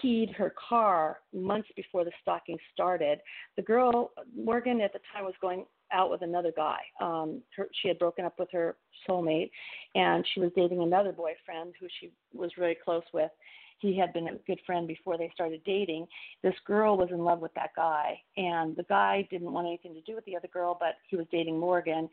keyed 0.00 0.30
her 0.30 0.54
car 0.68 1.18
months 1.32 1.68
before 1.76 2.04
the 2.04 2.12
stalking 2.22 2.58
started. 2.72 3.18
The 3.56 3.62
girl, 3.62 4.12
Morgan, 4.36 4.80
at 4.80 4.92
the 4.92 5.00
time 5.12 5.24
was 5.24 5.34
going 5.40 5.66
out 5.92 6.10
with 6.10 6.22
another 6.22 6.52
guy. 6.56 6.78
Um, 7.00 7.42
her, 7.56 7.68
she 7.80 7.88
had 7.88 7.98
broken 7.98 8.24
up 8.24 8.38
with 8.38 8.48
her 8.52 8.76
soulmate, 9.08 9.50
and 9.94 10.26
she 10.32 10.40
was 10.40 10.50
dating 10.56 10.82
another 10.82 11.12
boyfriend 11.12 11.74
who 11.78 11.86
she 12.00 12.12
was 12.32 12.50
really 12.56 12.76
close 12.82 13.02
with. 13.12 13.30
He 13.78 13.98
had 13.98 14.12
been 14.12 14.28
a 14.28 14.36
good 14.46 14.60
friend 14.64 14.86
before 14.86 15.18
they 15.18 15.30
started 15.34 15.60
dating. 15.64 16.06
This 16.42 16.54
girl 16.66 16.96
was 16.96 17.08
in 17.10 17.18
love 17.18 17.40
with 17.40 17.52
that 17.54 17.70
guy, 17.74 18.20
and 18.36 18.76
the 18.76 18.84
guy 18.84 19.26
didn't 19.30 19.52
want 19.52 19.66
anything 19.66 19.92
to 19.94 20.00
do 20.02 20.14
with 20.14 20.24
the 20.24 20.36
other 20.36 20.48
girl, 20.48 20.76
but 20.78 20.94
he 21.08 21.16
was 21.16 21.26
dating 21.32 21.58
Morgan. 21.58 22.08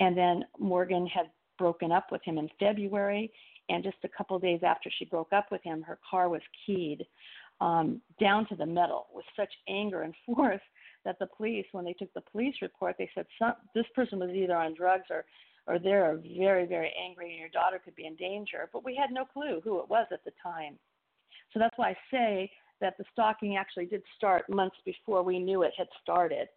And 0.00 0.16
then 0.16 0.44
Morgan 0.58 1.06
had 1.08 1.26
broken 1.58 1.90
up 1.90 2.12
with 2.12 2.22
him 2.22 2.38
in 2.38 2.48
February, 2.60 3.32
and 3.68 3.84
just 3.84 3.96
a 4.04 4.08
couple 4.08 4.38
days 4.38 4.60
after 4.64 4.90
she 4.98 5.04
broke 5.04 5.32
up 5.32 5.46
with 5.50 5.62
him, 5.62 5.82
her 5.82 5.98
car 6.08 6.28
was 6.28 6.42
keyed 6.66 7.06
um, 7.60 8.00
down 8.20 8.46
to 8.48 8.56
the 8.56 8.66
metal 8.66 9.06
with 9.12 9.24
such 9.36 9.52
anger 9.68 10.02
and 10.02 10.14
force 10.26 10.60
that 11.04 11.18
the 11.18 11.26
police, 11.26 11.66
when 11.72 11.84
they 11.84 11.92
took 11.92 12.12
the 12.14 12.22
police 12.32 12.54
report, 12.62 12.96
they 12.98 13.10
said 13.14 13.26
some, 13.38 13.54
this 13.74 13.86
person 13.94 14.18
was 14.18 14.30
either 14.30 14.56
on 14.56 14.74
drugs 14.74 15.06
or 15.10 15.24
or 15.66 15.78
they're 15.78 16.18
very 16.38 16.66
very 16.66 16.90
angry 16.98 17.30
and 17.30 17.38
your 17.38 17.50
daughter 17.50 17.78
could 17.82 17.94
be 17.94 18.06
in 18.06 18.16
danger. 18.16 18.70
But 18.72 18.84
we 18.84 18.96
had 18.96 19.10
no 19.12 19.26
clue 19.26 19.60
who 19.62 19.80
it 19.80 19.88
was 19.88 20.06
at 20.10 20.24
the 20.24 20.32
time. 20.42 20.78
So 21.52 21.58
that's 21.58 21.76
why 21.76 21.90
I 21.90 21.96
say 22.10 22.50
that 22.80 22.94
the 22.96 23.04
stalking 23.12 23.56
actually 23.56 23.86
did 23.86 24.02
start 24.16 24.48
months 24.48 24.76
before 24.84 25.22
we 25.22 25.38
knew 25.38 25.62
it 25.62 25.72
had 25.76 25.88
started. 26.02 26.48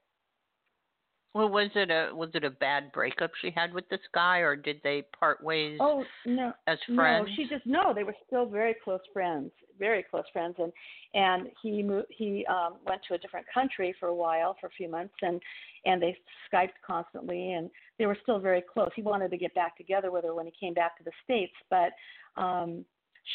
Well, 1.33 1.47
was 1.47 1.69
it 1.75 1.89
a 1.89 2.13
was 2.13 2.29
it 2.33 2.43
a 2.43 2.49
bad 2.49 2.91
breakup 2.91 3.31
she 3.41 3.51
had 3.51 3.73
with 3.73 3.87
this 3.87 4.01
guy, 4.13 4.39
or 4.39 4.57
did 4.57 4.81
they 4.83 5.03
part 5.17 5.41
ways? 5.41 5.77
Oh 5.79 6.03
no, 6.25 6.51
as 6.67 6.77
friends. 6.93 7.29
No, 7.29 7.35
she 7.35 7.47
just 7.47 7.65
no. 7.65 7.93
They 7.95 8.03
were 8.03 8.15
still 8.27 8.45
very 8.45 8.75
close 8.83 8.99
friends, 9.13 9.51
very 9.79 10.03
close 10.03 10.25
friends, 10.33 10.55
and 10.59 10.73
and 11.13 11.47
he 11.61 11.83
moved. 11.83 12.07
He 12.09 12.45
um, 12.49 12.75
went 12.85 13.01
to 13.07 13.13
a 13.13 13.17
different 13.17 13.45
country 13.53 13.95
for 13.97 14.09
a 14.09 14.15
while, 14.15 14.57
for 14.59 14.67
a 14.67 14.71
few 14.71 14.89
months, 14.89 15.13
and 15.21 15.41
and 15.85 16.01
they 16.01 16.17
skyped 16.51 16.79
constantly, 16.85 17.53
and 17.53 17.69
they 17.97 18.07
were 18.07 18.17
still 18.23 18.39
very 18.39 18.61
close. 18.61 18.89
He 18.93 19.01
wanted 19.01 19.31
to 19.31 19.37
get 19.37 19.55
back 19.55 19.77
together 19.77 20.11
with 20.11 20.25
her 20.25 20.35
when 20.35 20.47
he 20.47 20.53
came 20.59 20.73
back 20.73 20.97
to 20.97 21.03
the 21.05 21.11
states, 21.23 21.53
but 21.69 21.93
um, 22.35 22.83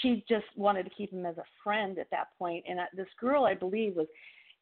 she 0.03 0.23
just 0.29 0.47
wanted 0.55 0.83
to 0.83 0.91
keep 0.91 1.13
him 1.13 1.25
as 1.25 1.39
a 1.39 1.45
friend 1.65 1.99
at 1.99 2.11
that 2.11 2.29
point. 2.39 2.65
And 2.69 2.79
uh, 2.79 2.85
this 2.95 3.09
girl, 3.19 3.45
I 3.45 3.55
believe, 3.55 3.97
was 3.97 4.07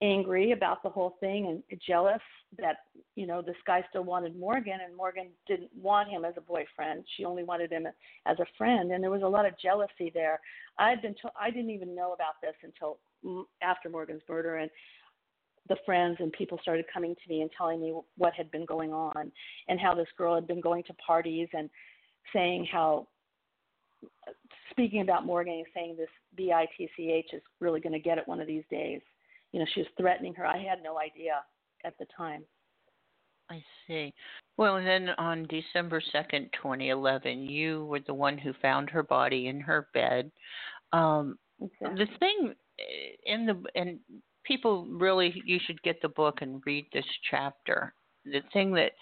angry 0.03 0.53
about 0.53 0.83
the 0.83 0.89
whole 0.89 1.17
thing 1.21 1.47
and 1.47 1.81
jealous 1.87 2.21
that 2.59 2.79
you 3.15 3.27
know 3.27 3.41
this 3.43 3.57
guy 3.67 3.85
still 3.89 4.05
wanted 4.05 4.39
Morgan 4.39 4.79
and 4.85 4.97
Morgan 4.97 5.29
didn't 5.47 5.71
want 5.81 6.09
him 6.09 6.25
as 6.25 6.35
a 6.37 6.41
boyfriend. 6.41 7.05
She 7.17 7.25
only 7.25 7.45
wanted 7.45 7.71
him 7.71 7.87
as 8.27 8.39
a 8.41 8.47
friend, 8.59 8.93
and 8.93 9.03
there 9.03 9.11
was 9.11 9.23
a 9.23 9.29
lot 9.29 9.47
of 9.47 9.59
jealousy 9.59 10.11
there. 10.13 10.41
I'd 10.79 11.03
been 11.03 11.15
to- 11.23 11.33
I 11.39 11.51
didn't 11.51 11.71
even 11.71 11.95
know 11.95 12.13
about 12.13 12.41
this 12.43 12.57
until 12.63 12.99
after 13.63 13.89
Morgan's 13.89 14.23
murder, 14.29 14.57
and 14.57 14.71
the 15.69 15.77
friends 15.87 16.21
and 16.21 16.33
people 16.33 16.59
started 16.59 16.87
coming 16.93 17.15
to 17.15 17.29
me 17.29 17.41
and 17.41 17.51
telling 17.53 17.81
me 17.81 17.99
what 18.17 18.35
had 18.35 18.51
been 18.51 18.67
going 18.67 18.93
on 18.93 19.33
and 19.69 19.81
how 19.81 19.95
this 19.95 20.11
girl 20.19 20.35
had 20.35 20.47
been 20.47 20.61
going 20.61 20.83
to 20.85 20.95
parties 20.95 21.49
and 21.55 21.71
saying 22.33 22.67
how 22.67 23.09
speaking 24.71 25.01
about 25.01 25.25
Morgan 25.25 25.55
and 25.55 25.67
saying 25.73 25.97
this 25.97 26.11
BITCH 26.37 27.33
is 27.33 27.43
really 27.61 27.81
going 27.81 27.95
to 27.95 27.99
get 27.99 28.19
it 28.19 28.29
one 28.29 28.41
of 28.41 28.47
these 28.47 28.65
days 28.71 29.01
you 29.55 29.61
know, 29.61 29.67
she 29.73 29.83
was 29.83 29.89
threatening 29.97 30.35
her. 30.35 30.45
I 30.45 30.59
had 30.59 30.83
no 30.83 30.99
idea 30.99 31.35
at 31.85 31.95
the 32.01 32.07
time. 32.17 32.43
I 33.49 33.63
see. 33.87 34.13
Well, 34.57 34.83
then 34.83 35.11
on 35.17 35.47
December 35.47 36.03
2nd, 36.13 36.49
2011, 36.61 37.43
you 37.45 37.85
were 37.85 38.01
the 38.01 38.15
one 38.15 38.37
who 38.37 38.53
found 38.61 38.91
her 38.91 39.05
body 39.05 39.47
in 39.47 39.61
her 39.61 39.87
bed. 39.95 40.33
Um, 40.93 41.39
exactly. 41.63 42.05
The 42.05 42.19
thing 42.19 42.55
eh, 42.81 43.33
in 43.33 43.47
the, 43.47 43.63
and 43.77 44.01
people 44.45 44.89
really, 44.91 45.41
you 45.47 45.61
should 45.65 45.81
get 45.83 46.03
the 46.03 46.09
book 46.09 46.39
and 46.41 46.61
read 46.67 46.87
this 46.93 47.07
chapter. 47.31 47.95
The 48.25 48.41
thing 48.53 48.73
that 48.73 48.93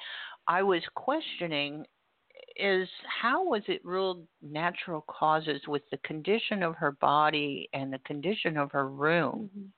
I 0.48 0.62
was 0.62 0.82
questioning 0.94 1.86
is 2.56 2.86
how 3.22 3.42
was 3.48 3.62
it 3.68 3.82
ruled 3.86 4.26
natural 4.42 5.02
causes 5.08 5.62
with 5.66 5.82
the 5.90 5.98
condition 6.04 6.62
of 6.62 6.74
her 6.74 6.92
body 6.92 7.70
and 7.72 7.90
the 7.90 8.00
condition 8.00 8.58
of 8.58 8.70
her 8.72 8.90
room? 8.90 9.48
Mm-hmm 9.56 9.68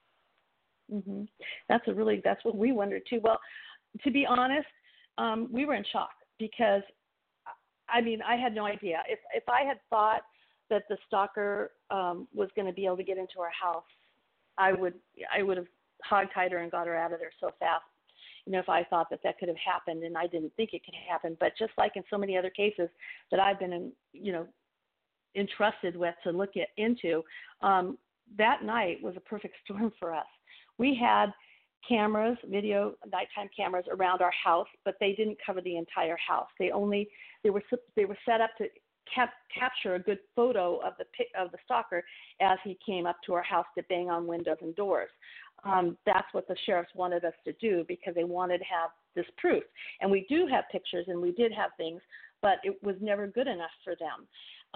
hmm 0.91 1.23
That's 1.69 1.87
a 1.89 1.95
really 1.95 2.21
that's 2.25 2.45
what 2.45 2.57
we 2.57 2.73
wondered 2.73 3.03
too. 3.09 3.21
Well, 3.23 3.39
to 4.03 4.11
be 4.11 4.27
honest, 4.27 4.67
um, 5.19 5.49
we 5.51 5.65
were 5.65 5.75
in 5.75 5.85
shock 5.93 6.11
because 6.39 6.83
I 7.89 8.01
mean 8.01 8.21
I 8.23 8.37
had 8.37 8.55
no 8.55 8.67
idea. 8.67 9.03
If 9.09 9.19
if 9.35 9.45
I 9.49 9.63
had 9.63 9.79
thought 9.91 10.23
that 10.71 10.83
the 10.89 10.97
stalker 11.07 11.73
um, 11.91 12.27
was 12.35 12.49
going 12.57 12.67
to 12.67 12.73
be 12.73 12.87
able 12.87 12.97
to 12.97 13.05
get 13.05 13.19
into 13.19 13.41
our 13.41 13.51
house, 13.51 13.85
I 14.59 14.73
would 14.73 14.95
I 15.37 15.43
would 15.43 15.57
have 15.57 15.67
hogtied 16.11 16.53
her 16.53 16.59
and 16.59 16.71
got 16.71 16.87
her 16.87 16.97
out 16.97 17.13
of 17.13 17.21
there 17.21 17.33
so 17.41 17.51
fast. 17.59 17.85
You 18.47 18.53
know, 18.53 18.59
if 18.59 18.69
I 18.69 18.85
thought 18.85 19.09
that 19.11 19.21
that 19.25 19.39
could 19.39 19.49
have 19.49 19.57
happened, 19.57 20.05
and 20.05 20.19
I 20.19 20.27
didn't 20.27 20.53
think 20.57 20.71
it 20.75 20.85
could 20.85 20.95
happen, 21.09 21.37
but 21.41 21.53
just 21.59 21.73
like 21.79 21.93
in 21.97 22.03
so 22.11 22.19
many 22.19 22.37
other 22.37 22.51
cases 22.51 22.91
that 23.31 23.41
I've 23.41 23.59
been 23.59 23.73
in, 23.73 23.93
you 24.13 24.33
know, 24.33 24.47
entrusted 25.35 25.97
with 25.97 26.15
to 26.25 26.31
look 26.31 26.51
at 26.57 26.69
into, 26.77 27.23
um, 27.63 27.97
that 28.37 28.63
night 28.63 29.03
was 29.03 29.15
a 29.17 29.21
perfect 29.21 29.55
storm 29.65 29.93
for 29.99 30.13
us 30.13 30.27
we 30.79 30.99
had 31.01 31.33
cameras, 31.89 32.39
video 32.49 32.95
nighttime 33.11 33.49
cameras 33.57 33.85
around 33.91 34.23
our 34.23 34.33
house, 34.33 34.69
but 34.85 34.95
they 35.01 35.13
didn't 35.13 35.39
cover 35.45 35.61
the 35.61 35.77
entire 35.77 36.17
house. 36.17 36.49
They 36.59 36.71
only 36.71 37.09
they 37.43 37.51
were 37.51 37.63
they 37.97 38.05
were 38.05 38.19
set 38.27 38.41
up 38.41 38.51
to 38.59 38.67
cap- 39.13 39.35
capture 39.57 39.95
a 39.95 39.99
good 39.99 40.19
photo 40.35 40.79
of 40.79 40.95
the 40.99 41.05
of 41.41 41.51
the 41.53 41.59
stalker 41.65 42.03
as 42.41 42.59
he 42.65 42.79
came 42.85 43.07
up 43.07 43.17
to 43.27 43.35
our 43.35 43.43
house 43.43 43.67
to 43.77 43.85
bang 43.89 44.11
on 44.11 44.27
windows 44.27 44.57
and 44.63 44.75
doors. 44.75 45.11
Um, 45.65 45.97
that's 46.05 46.27
what 46.33 46.47
the 46.49 46.57
sheriffs 46.67 46.91
wanted 46.95 47.25
us 47.25 47.33
to 47.45 47.53
do 47.55 47.85
because 47.89 48.15
they 48.15 48.25
wanted 48.25 48.59
to 48.59 48.65
have 48.65 48.91
this 49.15 49.27
proof. 49.39 49.63
And 50.01 50.11
we 50.11 50.27
do 50.29 50.47
have 50.51 50.65
pictures 50.71 51.07
and 51.09 51.21
we 51.21 51.33
did 51.33 51.53
have 51.53 51.71
things, 51.77 52.03
but 52.43 52.59
it 52.65 52.77
was 52.83 52.97
never 53.01 53.27
good 53.27 53.47
enough 53.47 53.71
for 53.83 53.95
them. 53.99 54.27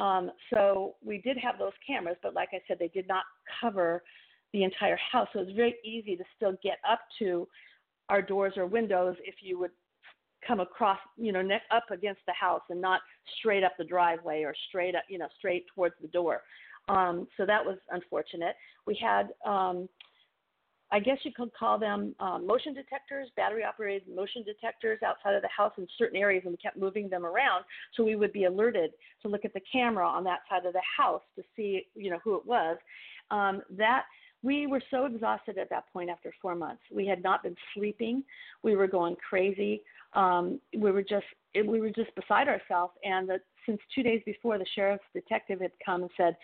Um, 0.02 0.30
so 0.54 0.94
we 1.04 1.18
did 1.18 1.36
have 1.38 1.58
those 1.58 1.72
cameras, 1.86 2.16
but 2.22 2.32
like 2.32 2.50
I 2.52 2.60
said, 2.66 2.78
they 2.78 2.88
did 2.88 3.08
not 3.08 3.24
cover 3.60 4.02
the 4.52 4.64
entire 4.64 4.98
house. 5.12 5.28
So 5.32 5.40
it's 5.40 5.52
very 5.52 5.76
easy 5.84 6.16
to 6.16 6.24
still 6.36 6.54
get 6.62 6.78
up 6.88 7.00
to 7.18 7.46
our 8.08 8.22
doors 8.22 8.54
or 8.56 8.66
windows 8.66 9.16
if 9.24 9.36
you 9.42 9.58
would 9.58 9.70
come 10.46 10.60
across, 10.60 10.98
you 11.16 11.32
know, 11.32 11.42
neck 11.42 11.62
up 11.70 11.90
against 11.90 12.20
the 12.26 12.32
house 12.32 12.62
and 12.70 12.80
not 12.80 13.00
straight 13.38 13.64
up 13.64 13.72
the 13.78 13.84
driveway 13.84 14.42
or 14.42 14.54
straight 14.68 14.94
up, 14.94 15.02
you 15.08 15.18
know, 15.18 15.28
straight 15.36 15.66
towards 15.74 15.94
the 16.00 16.08
door. 16.08 16.42
Um, 16.88 17.28
so 17.36 17.44
that 17.44 17.64
was 17.64 17.76
unfortunate. 17.90 18.54
We 18.86 18.98
had, 19.00 19.28
um, 19.44 19.88
I 20.90 21.00
guess 21.00 21.18
you 21.22 21.32
could 21.36 21.52
call 21.52 21.78
them 21.78 22.14
um, 22.18 22.46
motion 22.46 22.72
detectors, 22.72 23.28
battery 23.36 23.62
operated 23.62 24.08
motion 24.08 24.42
detectors 24.42 25.00
outside 25.04 25.34
of 25.34 25.42
the 25.42 25.50
house 25.54 25.72
in 25.76 25.86
certain 25.98 26.16
areas, 26.16 26.44
and 26.44 26.52
we 26.52 26.56
kept 26.56 26.78
moving 26.78 27.10
them 27.10 27.26
around. 27.26 27.64
So 27.94 28.02
we 28.04 28.16
would 28.16 28.32
be 28.32 28.44
alerted 28.44 28.92
to 29.22 29.28
look 29.28 29.44
at 29.44 29.52
the 29.52 29.60
camera 29.70 30.06
on 30.06 30.24
that 30.24 30.40
side 30.48 30.64
of 30.64 30.72
the 30.72 30.80
house 30.96 31.22
to 31.36 31.42
see, 31.54 31.82
you 31.94 32.10
know, 32.10 32.18
who 32.24 32.36
it 32.36 32.46
was. 32.46 32.78
Um, 33.30 33.60
that 33.76 34.04
we 34.42 34.66
were 34.66 34.82
so 34.90 35.06
exhausted 35.06 35.58
at 35.58 35.68
that 35.70 35.84
point 35.92 36.10
after 36.10 36.32
four 36.40 36.54
months. 36.54 36.82
We 36.92 37.06
had 37.06 37.22
not 37.22 37.42
been 37.42 37.56
sleeping. 37.74 38.22
We 38.62 38.76
were 38.76 38.86
going 38.86 39.16
crazy. 39.16 39.82
Um, 40.14 40.60
we 40.76 40.90
were 40.92 41.02
just 41.02 41.26
we 41.54 41.80
were 41.80 41.90
just 41.90 42.14
beside 42.14 42.48
ourselves. 42.48 42.92
And 43.04 43.28
that 43.28 43.40
since 43.66 43.80
two 43.94 44.02
days 44.02 44.22
before, 44.24 44.58
the 44.58 44.66
sheriff's 44.74 45.04
detective 45.12 45.60
had 45.60 45.72
come 45.84 46.02
and 46.02 46.10
said, 46.16 46.36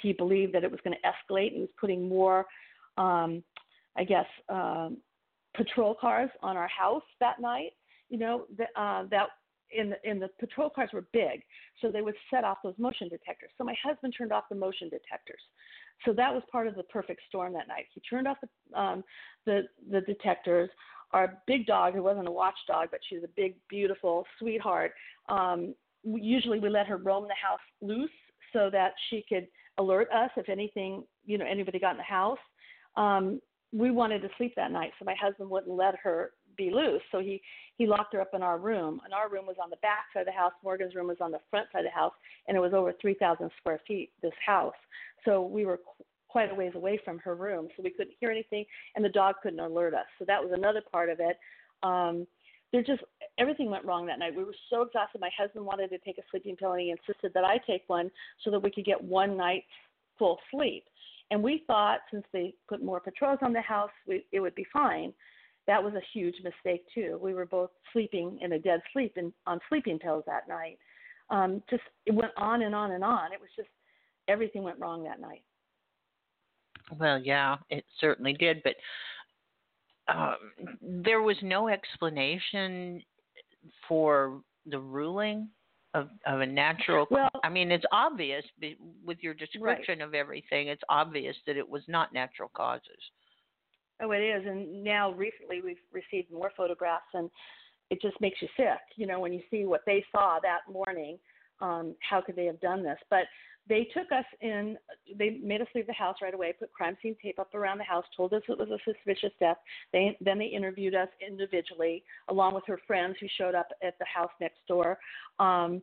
he 0.00 0.12
believed 0.12 0.54
that 0.54 0.64
it 0.64 0.70
was 0.70 0.80
going 0.84 0.96
to 0.96 1.08
escalate 1.08 1.48
and 1.48 1.56
he 1.56 1.60
was 1.60 1.70
putting 1.78 2.08
more, 2.08 2.46
um, 2.96 3.42
I 3.96 4.04
guess, 4.04 4.26
um, 4.48 4.98
patrol 5.54 5.94
cars 5.94 6.30
on 6.42 6.56
our 6.56 6.68
house 6.68 7.02
that 7.20 7.40
night. 7.40 7.72
You 8.08 8.18
know, 8.18 8.44
the, 8.56 8.64
uh, 8.80 9.04
that 9.10 9.28
in 9.70 9.90
the, 9.90 10.10
in 10.10 10.18
the 10.18 10.28
patrol 10.38 10.70
cars 10.70 10.90
were 10.92 11.04
big, 11.12 11.42
so 11.80 11.90
they 11.90 12.02
would 12.02 12.14
set 12.30 12.44
off 12.44 12.58
those 12.62 12.74
motion 12.78 13.08
detectors. 13.08 13.50
So 13.56 13.64
my 13.64 13.74
husband 13.82 14.14
turned 14.16 14.32
off 14.32 14.44
the 14.50 14.54
motion 14.54 14.88
detectors. 14.88 15.40
So 16.04 16.12
that 16.14 16.32
was 16.32 16.42
part 16.50 16.66
of 16.66 16.74
the 16.74 16.82
perfect 16.84 17.20
storm 17.28 17.52
that 17.54 17.68
night. 17.68 17.86
He 17.94 18.00
turned 18.00 18.26
off 18.26 18.38
the 18.42 18.78
um, 18.78 19.04
the 19.46 19.62
the 19.90 20.00
detectors. 20.02 20.70
Our 21.12 21.38
big 21.46 21.66
dog, 21.66 21.94
who 21.94 22.02
wasn't 22.02 22.26
a 22.26 22.32
watchdog, 22.32 22.88
but 22.90 23.00
she 23.08 23.16
was 23.16 23.24
a 23.24 23.28
big, 23.36 23.56
beautiful 23.68 24.24
sweetheart. 24.38 24.92
Um, 25.28 25.74
usually 26.04 26.58
we 26.58 26.70
let 26.70 26.86
her 26.86 26.96
roam 26.96 27.24
the 27.24 27.34
house 27.34 27.60
loose 27.82 28.10
so 28.52 28.70
that 28.70 28.92
she 29.10 29.22
could 29.28 29.46
alert 29.76 30.08
us 30.10 30.30
if 30.36 30.48
anything, 30.48 31.04
you 31.26 31.36
know, 31.36 31.44
anybody 31.44 31.78
got 31.78 31.92
in 31.92 31.98
the 31.98 32.02
house. 32.02 32.38
Um, 32.96 33.40
we 33.72 33.90
wanted 33.90 34.20
to 34.22 34.28
sleep 34.36 34.54
that 34.56 34.72
night, 34.72 34.92
so 34.98 35.04
my 35.04 35.14
husband 35.14 35.48
wouldn't 35.48 35.74
let 35.74 35.94
her 36.02 36.32
be 36.56 36.70
loose. 36.70 37.02
So 37.10 37.20
he 37.20 37.40
he 37.76 37.86
locked 37.86 38.12
her 38.14 38.20
up 38.20 38.30
in 38.34 38.42
our 38.42 38.58
room, 38.58 39.00
and 39.04 39.14
our 39.14 39.28
room 39.28 39.46
was 39.46 39.56
on 39.62 39.70
the 39.70 39.76
back 39.76 40.06
side 40.12 40.20
of 40.20 40.26
the 40.26 40.32
house. 40.32 40.52
Morgan's 40.62 40.94
room 40.94 41.08
was 41.08 41.16
on 41.20 41.32
the 41.32 41.40
front 41.50 41.68
side 41.72 41.80
of 41.80 41.84
the 41.86 41.98
house, 41.98 42.12
and 42.46 42.56
it 42.56 42.60
was 42.60 42.74
over 42.74 42.92
3,000 43.00 43.50
square 43.58 43.80
feet. 43.88 44.10
This 44.20 44.32
house, 44.44 44.74
so 45.24 45.42
we 45.42 45.64
were 45.64 45.78
qu- 45.78 46.04
quite 46.28 46.50
a 46.50 46.54
ways 46.54 46.72
away 46.74 47.00
from 47.04 47.18
her 47.20 47.34
room, 47.34 47.68
so 47.76 47.82
we 47.82 47.90
couldn't 47.90 48.14
hear 48.20 48.30
anything, 48.30 48.64
and 48.94 49.04
the 49.04 49.08
dog 49.08 49.36
couldn't 49.42 49.60
alert 49.60 49.94
us. 49.94 50.06
So 50.18 50.24
that 50.26 50.42
was 50.42 50.52
another 50.52 50.82
part 50.92 51.08
of 51.08 51.18
it. 51.20 51.38
Um, 51.82 52.26
there 52.72 52.82
just 52.82 53.02
everything 53.38 53.70
went 53.70 53.84
wrong 53.84 54.06
that 54.06 54.18
night. 54.18 54.34
We 54.34 54.44
were 54.44 54.54
so 54.70 54.82
exhausted. 54.82 55.20
My 55.20 55.30
husband 55.36 55.64
wanted 55.64 55.88
to 55.90 55.98
take 55.98 56.18
a 56.18 56.22
sleeping 56.30 56.56
pill, 56.56 56.72
and 56.72 56.80
he 56.80 56.90
insisted 56.90 57.32
that 57.34 57.44
I 57.44 57.58
take 57.66 57.84
one 57.86 58.10
so 58.44 58.50
that 58.50 58.62
we 58.62 58.70
could 58.70 58.84
get 58.84 59.02
one 59.02 59.36
night's 59.36 59.66
full 60.18 60.38
sleep. 60.50 60.84
And 61.30 61.42
we 61.42 61.64
thought 61.66 62.00
since 62.10 62.24
they 62.32 62.54
put 62.68 62.82
more 62.82 63.00
patrols 63.00 63.38
on 63.42 63.52
the 63.52 63.60
house, 63.60 63.90
we, 64.06 64.24
it 64.32 64.40
would 64.40 64.54
be 64.54 64.66
fine. 64.72 65.12
That 65.66 65.82
was 65.82 65.94
a 65.94 66.02
huge 66.12 66.36
mistake 66.42 66.84
too. 66.94 67.18
We 67.22 67.34
were 67.34 67.46
both 67.46 67.70
sleeping 67.92 68.38
in 68.42 68.52
a 68.52 68.58
dead 68.58 68.80
sleep 68.92 69.12
and 69.16 69.32
on 69.46 69.60
sleeping 69.68 69.98
pills 69.98 70.24
that 70.26 70.48
night. 70.48 70.78
Um, 71.30 71.62
just 71.70 71.82
it 72.06 72.14
went 72.14 72.32
on 72.36 72.62
and 72.62 72.74
on 72.74 72.92
and 72.92 73.04
on. 73.04 73.32
It 73.32 73.40
was 73.40 73.50
just 73.56 73.68
everything 74.28 74.62
went 74.62 74.78
wrong 74.78 75.04
that 75.04 75.20
night. 75.20 75.42
Well, 76.98 77.20
yeah, 77.22 77.56
it 77.70 77.84
certainly 78.00 78.32
did, 78.34 78.62
but 78.62 78.74
um, 80.08 80.36
there 80.82 81.22
was 81.22 81.36
no 81.42 81.68
explanation 81.68 83.02
for 83.88 84.42
the 84.66 84.78
ruling 84.78 85.48
of, 85.94 86.08
of 86.26 86.40
a 86.40 86.46
natural. 86.46 87.06
Well, 87.10 87.30
I 87.44 87.48
mean, 87.48 87.70
it's 87.70 87.84
obvious 87.92 88.44
with 89.04 89.18
your 89.20 89.34
description 89.34 89.98
right. 90.00 90.08
of 90.08 90.14
everything. 90.14 90.68
It's 90.68 90.82
obvious 90.88 91.36
that 91.46 91.56
it 91.56 91.68
was 91.68 91.82
not 91.88 92.12
natural 92.12 92.50
causes. 92.54 92.82
Oh, 94.02 94.10
it 94.10 94.18
is, 94.18 94.44
and 94.46 94.82
now 94.82 95.12
recently 95.12 95.60
we've 95.62 95.76
received 95.92 96.32
more 96.32 96.50
photographs, 96.56 97.06
and 97.14 97.30
it 97.90 98.02
just 98.02 98.20
makes 98.20 98.42
you 98.42 98.48
sick. 98.56 98.80
You 98.96 99.06
know, 99.06 99.20
when 99.20 99.32
you 99.32 99.42
see 99.50 99.64
what 99.64 99.82
they 99.86 100.04
saw 100.10 100.38
that 100.42 100.60
morning, 100.70 101.18
um, 101.60 101.94
how 102.00 102.20
could 102.20 102.34
they 102.34 102.46
have 102.46 102.60
done 102.60 102.82
this? 102.82 102.98
But 103.10 103.24
they 103.68 103.86
took 103.94 104.10
us 104.10 104.24
in 104.40 104.76
they 105.16 105.38
made 105.42 105.60
us 105.60 105.68
leave 105.74 105.86
the 105.86 105.92
house 105.92 106.16
right 106.20 106.34
away 106.34 106.52
put 106.58 106.72
crime 106.72 106.96
scene 107.00 107.14
tape 107.22 107.38
up 107.38 107.54
around 107.54 107.78
the 107.78 107.84
house 107.84 108.04
told 108.16 108.32
us 108.32 108.42
it 108.48 108.58
was 108.58 108.68
a 108.70 108.78
suspicious 108.84 109.32
death 109.38 109.56
they 109.92 110.16
then 110.20 110.38
they 110.38 110.46
interviewed 110.46 110.94
us 110.96 111.08
individually 111.24 112.02
along 112.28 112.54
with 112.54 112.64
her 112.66 112.80
friends 112.88 113.14
who 113.20 113.26
showed 113.38 113.54
up 113.54 113.68
at 113.82 113.96
the 114.00 114.04
house 114.04 114.32
next 114.40 114.58
door 114.66 114.98
um 115.38 115.80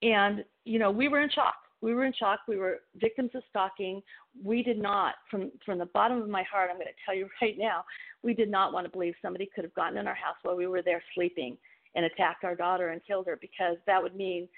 and 0.00 0.42
you 0.64 0.78
know 0.78 0.90
we 0.90 1.08
were 1.08 1.20
in 1.20 1.28
shock 1.28 1.56
we 1.80 1.94
were 1.94 2.04
in 2.04 2.12
shock 2.12 2.40
we 2.48 2.56
were 2.56 2.78
victims 2.96 3.30
of 3.34 3.42
stalking 3.48 4.00
we 4.44 4.62
did 4.62 4.78
not 4.78 5.14
from 5.30 5.50
from 5.64 5.78
the 5.78 5.86
bottom 5.86 6.20
of 6.20 6.28
my 6.28 6.42
heart 6.42 6.70
i'm 6.70 6.76
going 6.76 6.86
to 6.86 6.92
tell 7.04 7.14
you 7.14 7.28
right 7.42 7.56
now 7.58 7.84
we 8.22 8.34
did 8.34 8.50
not 8.50 8.72
want 8.72 8.84
to 8.84 8.90
believe 8.90 9.14
somebody 9.22 9.48
could 9.54 9.64
have 9.64 9.74
gotten 9.74 9.98
in 9.98 10.06
our 10.06 10.14
house 10.14 10.36
while 10.42 10.56
we 10.56 10.66
were 10.66 10.82
there 10.82 11.02
sleeping 11.14 11.56
and 11.94 12.04
attacked 12.04 12.44
our 12.44 12.54
daughter 12.54 12.90
and 12.90 13.00
killed 13.06 13.26
her 13.26 13.38
because 13.40 13.76
that 13.86 14.02
would 14.02 14.14
mean 14.14 14.48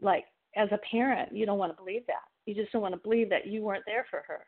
like 0.00 0.24
as 0.56 0.68
a 0.72 0.78
parent, 0.90 1.34
you 1.34 1.46
don't 1.46 1.58
want 1.58 1.72
to 1.72 1.82
believe 1.82 2.06
that. 2.06 2.24
You 2.46 2.54
just 2.54 2.72
don't 2.72 2.82
want 2.82 2.94
to 2.94 3.00
believe 3.00 3.30
that 3.30 3.46
you 3.46 3.62
weren't 3.62 3.84
there 3.86 4.06
for 4.10 4.22
her. 4.26 4.46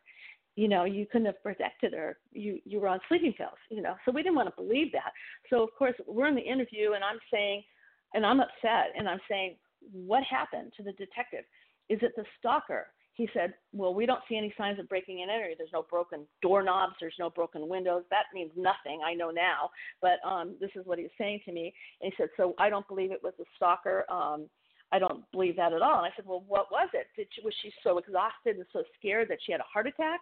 You 0.54 0.68
know, 0.68 0.84
you 0.84 1.06
couldn't 1.06 1.26
have 1.26 1.42
protected 1.42 1.92
her. 1.92 2.18
You 2.32 2.60
you 2.64 2.80
were 2.80 2.88
on 2.88 3.00
sleeping 3.08 3.34
pills. 3.34 3.58
You 3.70 3.82
know, 3.82 3.94
so 4.04 4.12
we 4.12 4.22
didn't 4.22 4.36
want 4.36 4.48
to 4.48 4.62
believe 4.62 4.92
that. 4.92 5.12
So 5.50 5.62
of 5.62 5.70
course 5.78 5.94
we're 6.06 6.28
in 6.28 6.34
the 6.34 6.40
interview, 6.40 6.92
and 6.92 7.04
I'm 7.04 7.18
saying, 7.32 7.62
and 8.14 8.24
I'm 8.24 8.40
upset, 8.40 8.92
and 8.96 9.08
I'm 9.08 9.20
saying, 9.28 9.56
what 9.92 10.22
happened 10.24 10.72
to 10.76 10.82
the 10.82 10.92
detective? 10.92 11.44
Is 11.88 11.98
it 12.02 12.12
the 12.16 12.24
stalker? 12.38 12.86
He 13.14 13.28
said, 13.32 13.54
well, 13.72 13.94
we 13.94 14.04
don't 14.04 14.20
see 14.28 14.36
any 14.36 14.52
signs 14.58 14.78
of 14.78 14.90
breaking 14.90 15.22
and 15.22 15.30
entering. 15.30 15.54
There's 15.56 15.70
no 15.72 15.86
broken 15.88 16.26
doorknobs. 16.42 16.96
There's 17.00 17.14
no 17.18 17.30
broken 17.30 17.66
windows. 17.66 18.02
That 18.10 18.24
means 18.34 18.50
nothing. 18.56 19.00
I 19.06 19.14
know 19.14 19.30
now, 19.30 19.70
but 20.02 20.18
um, 20.28 20.54
this 20.60 20.70
is 20.76 20.84
what 20.84 20.98
he 20.98 21.04
was 21.04 21.12
saying 21.16 21.40
to 21.46 21.52
me. 21.52 21.72
And 22.02 22.12
he 22.12 22.22
said, 22.22 22.28
so 22.36 22.54
I 22.58 22.68
don't 22.68 22.86
believe 22.88 23.12
it 23.12 23.22
was 23.22 23.32
the 23.38 23.46
stalker. 23.56 24.04
Um, 24.10 24.48
I 24.92 24.98
don't 24.98 25.24
believe 25.32 25.56
that 25.56 25.72
at 25.72 25.80
all. 25.80 25.96
And 25.96 26.06
I 26.06 26.10
said, 26.14 26.26
well, 26.26 26.44
what 26.46 26.70
was 26.70 26.88
it? 26.92 27.06
Did 27.16 27.28
she, 27.34 27.40
was 27.42 27.54
she 27.62 27.72
so 27.82 27.96
exhausted 27.96 28.56
and 28.56 28.66
so 28.72 28.82
scared 28.98 29.28
that 29.30 29.38
she 29.44 29.50
had 29.50 29.62
a 29.62 29.64
heart 29.64 29.86
attack? 29.86 30.20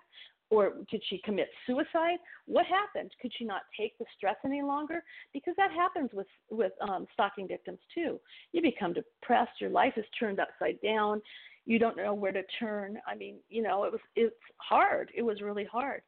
Or 0.51 0.75
did 0.91 1.03
she 1.09 1.21
commit 1.25 1.49
suicide? 1.67 2.19
What 2.47 2.67
happened? 2.67 3.11
Could 3.21 3.33
she 3.37 3.45
not 3.45 3.63
take 3.79 3.99
the 3.99 4.05
stress 4.17 4.37
any 4.45 4.63
longer? 4.63 5.03
Because 5.33 5.55
that 5.57 5.73
happens 5.73 6.11
with 6.13 6.27
with 6.51 6.73
um, 6.87 7.07
stalking 7.13 7.49
victims 7.49 7.81
too. 7.95 8.21
You 8.53 8.63
become 8.63 8.93
depressed. 8.93 9.59
Your 9.59 9.71
life 9.71 9.95
is 9.97 10.05
turned 10.21 10.39
upside 10.39 10.81
down. 10.83 11.23
You 11.67 11.79
don't 11.79 11.97
know 11.97 12.13
where 12.13 12.33
to 12.33 12.43
turn. 12.59 12.99
I 13.07 13.15
mean, 13.15 13.37
you 13.49 13.63
know, 13.63 13.85
it 13.85 13.93
was 13.93 14.01
it's 14.17 14.35
hard. 14.59 15.11
It 15.15 15.23
was 15.23 15.41
really 15.41 15.65
hard. 15.65 16.03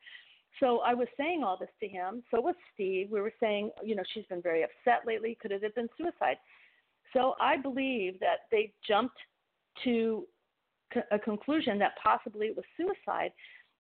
So 0.61 0.81
I 0.81 0.95
was 0.95 1.09
saying 1.19 1.43
all 1.45 1.57
this 1.59 1.69
to 1.81 1.89
him. 1.89 2.23
So 2.31 2.41
was 2.41 2.55
Steve. 2.75 3.09
We 3.11 3.21
were 3.21 3.33
saying, 3.41 3.71
you 3.85 3.95
know, 3.95 4.03
she's 4.13 4.25
been 4.27 4.43
very 4.43 4.63
upset 4.63 5.07
lately. 5.07 5.37
Could 5.41 5.53
it 5.53 5.63
have 5.63 5.75
been 5.75 5.89
suicide? 5.99 6.37
So 7.13 7.35
I 7.41 7.57
believe 7.57 8.19
that 8.21 8.41
they 8.51 8.73
jumped 8.87 9.17
to 9.85 10.27
a 11.11 11.19
conclusion 11.19 11.79
that 11.79 11.93
possibly 12.03 12.47
it 12.47 12.57
was 12.57 12.65
suicide. 12.77 13.33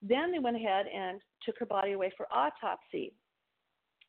Then 0.02 0.32
they 0.32 0.38
went 0.38 0.56
ahead 0.56 0.86
and 0.86 1.20
took 1.44 1.58
her 1.58 1.66
body 1.66 1.92
away 1.92 2.12
for 2.16 2.26
autopsy. 2.30 3.12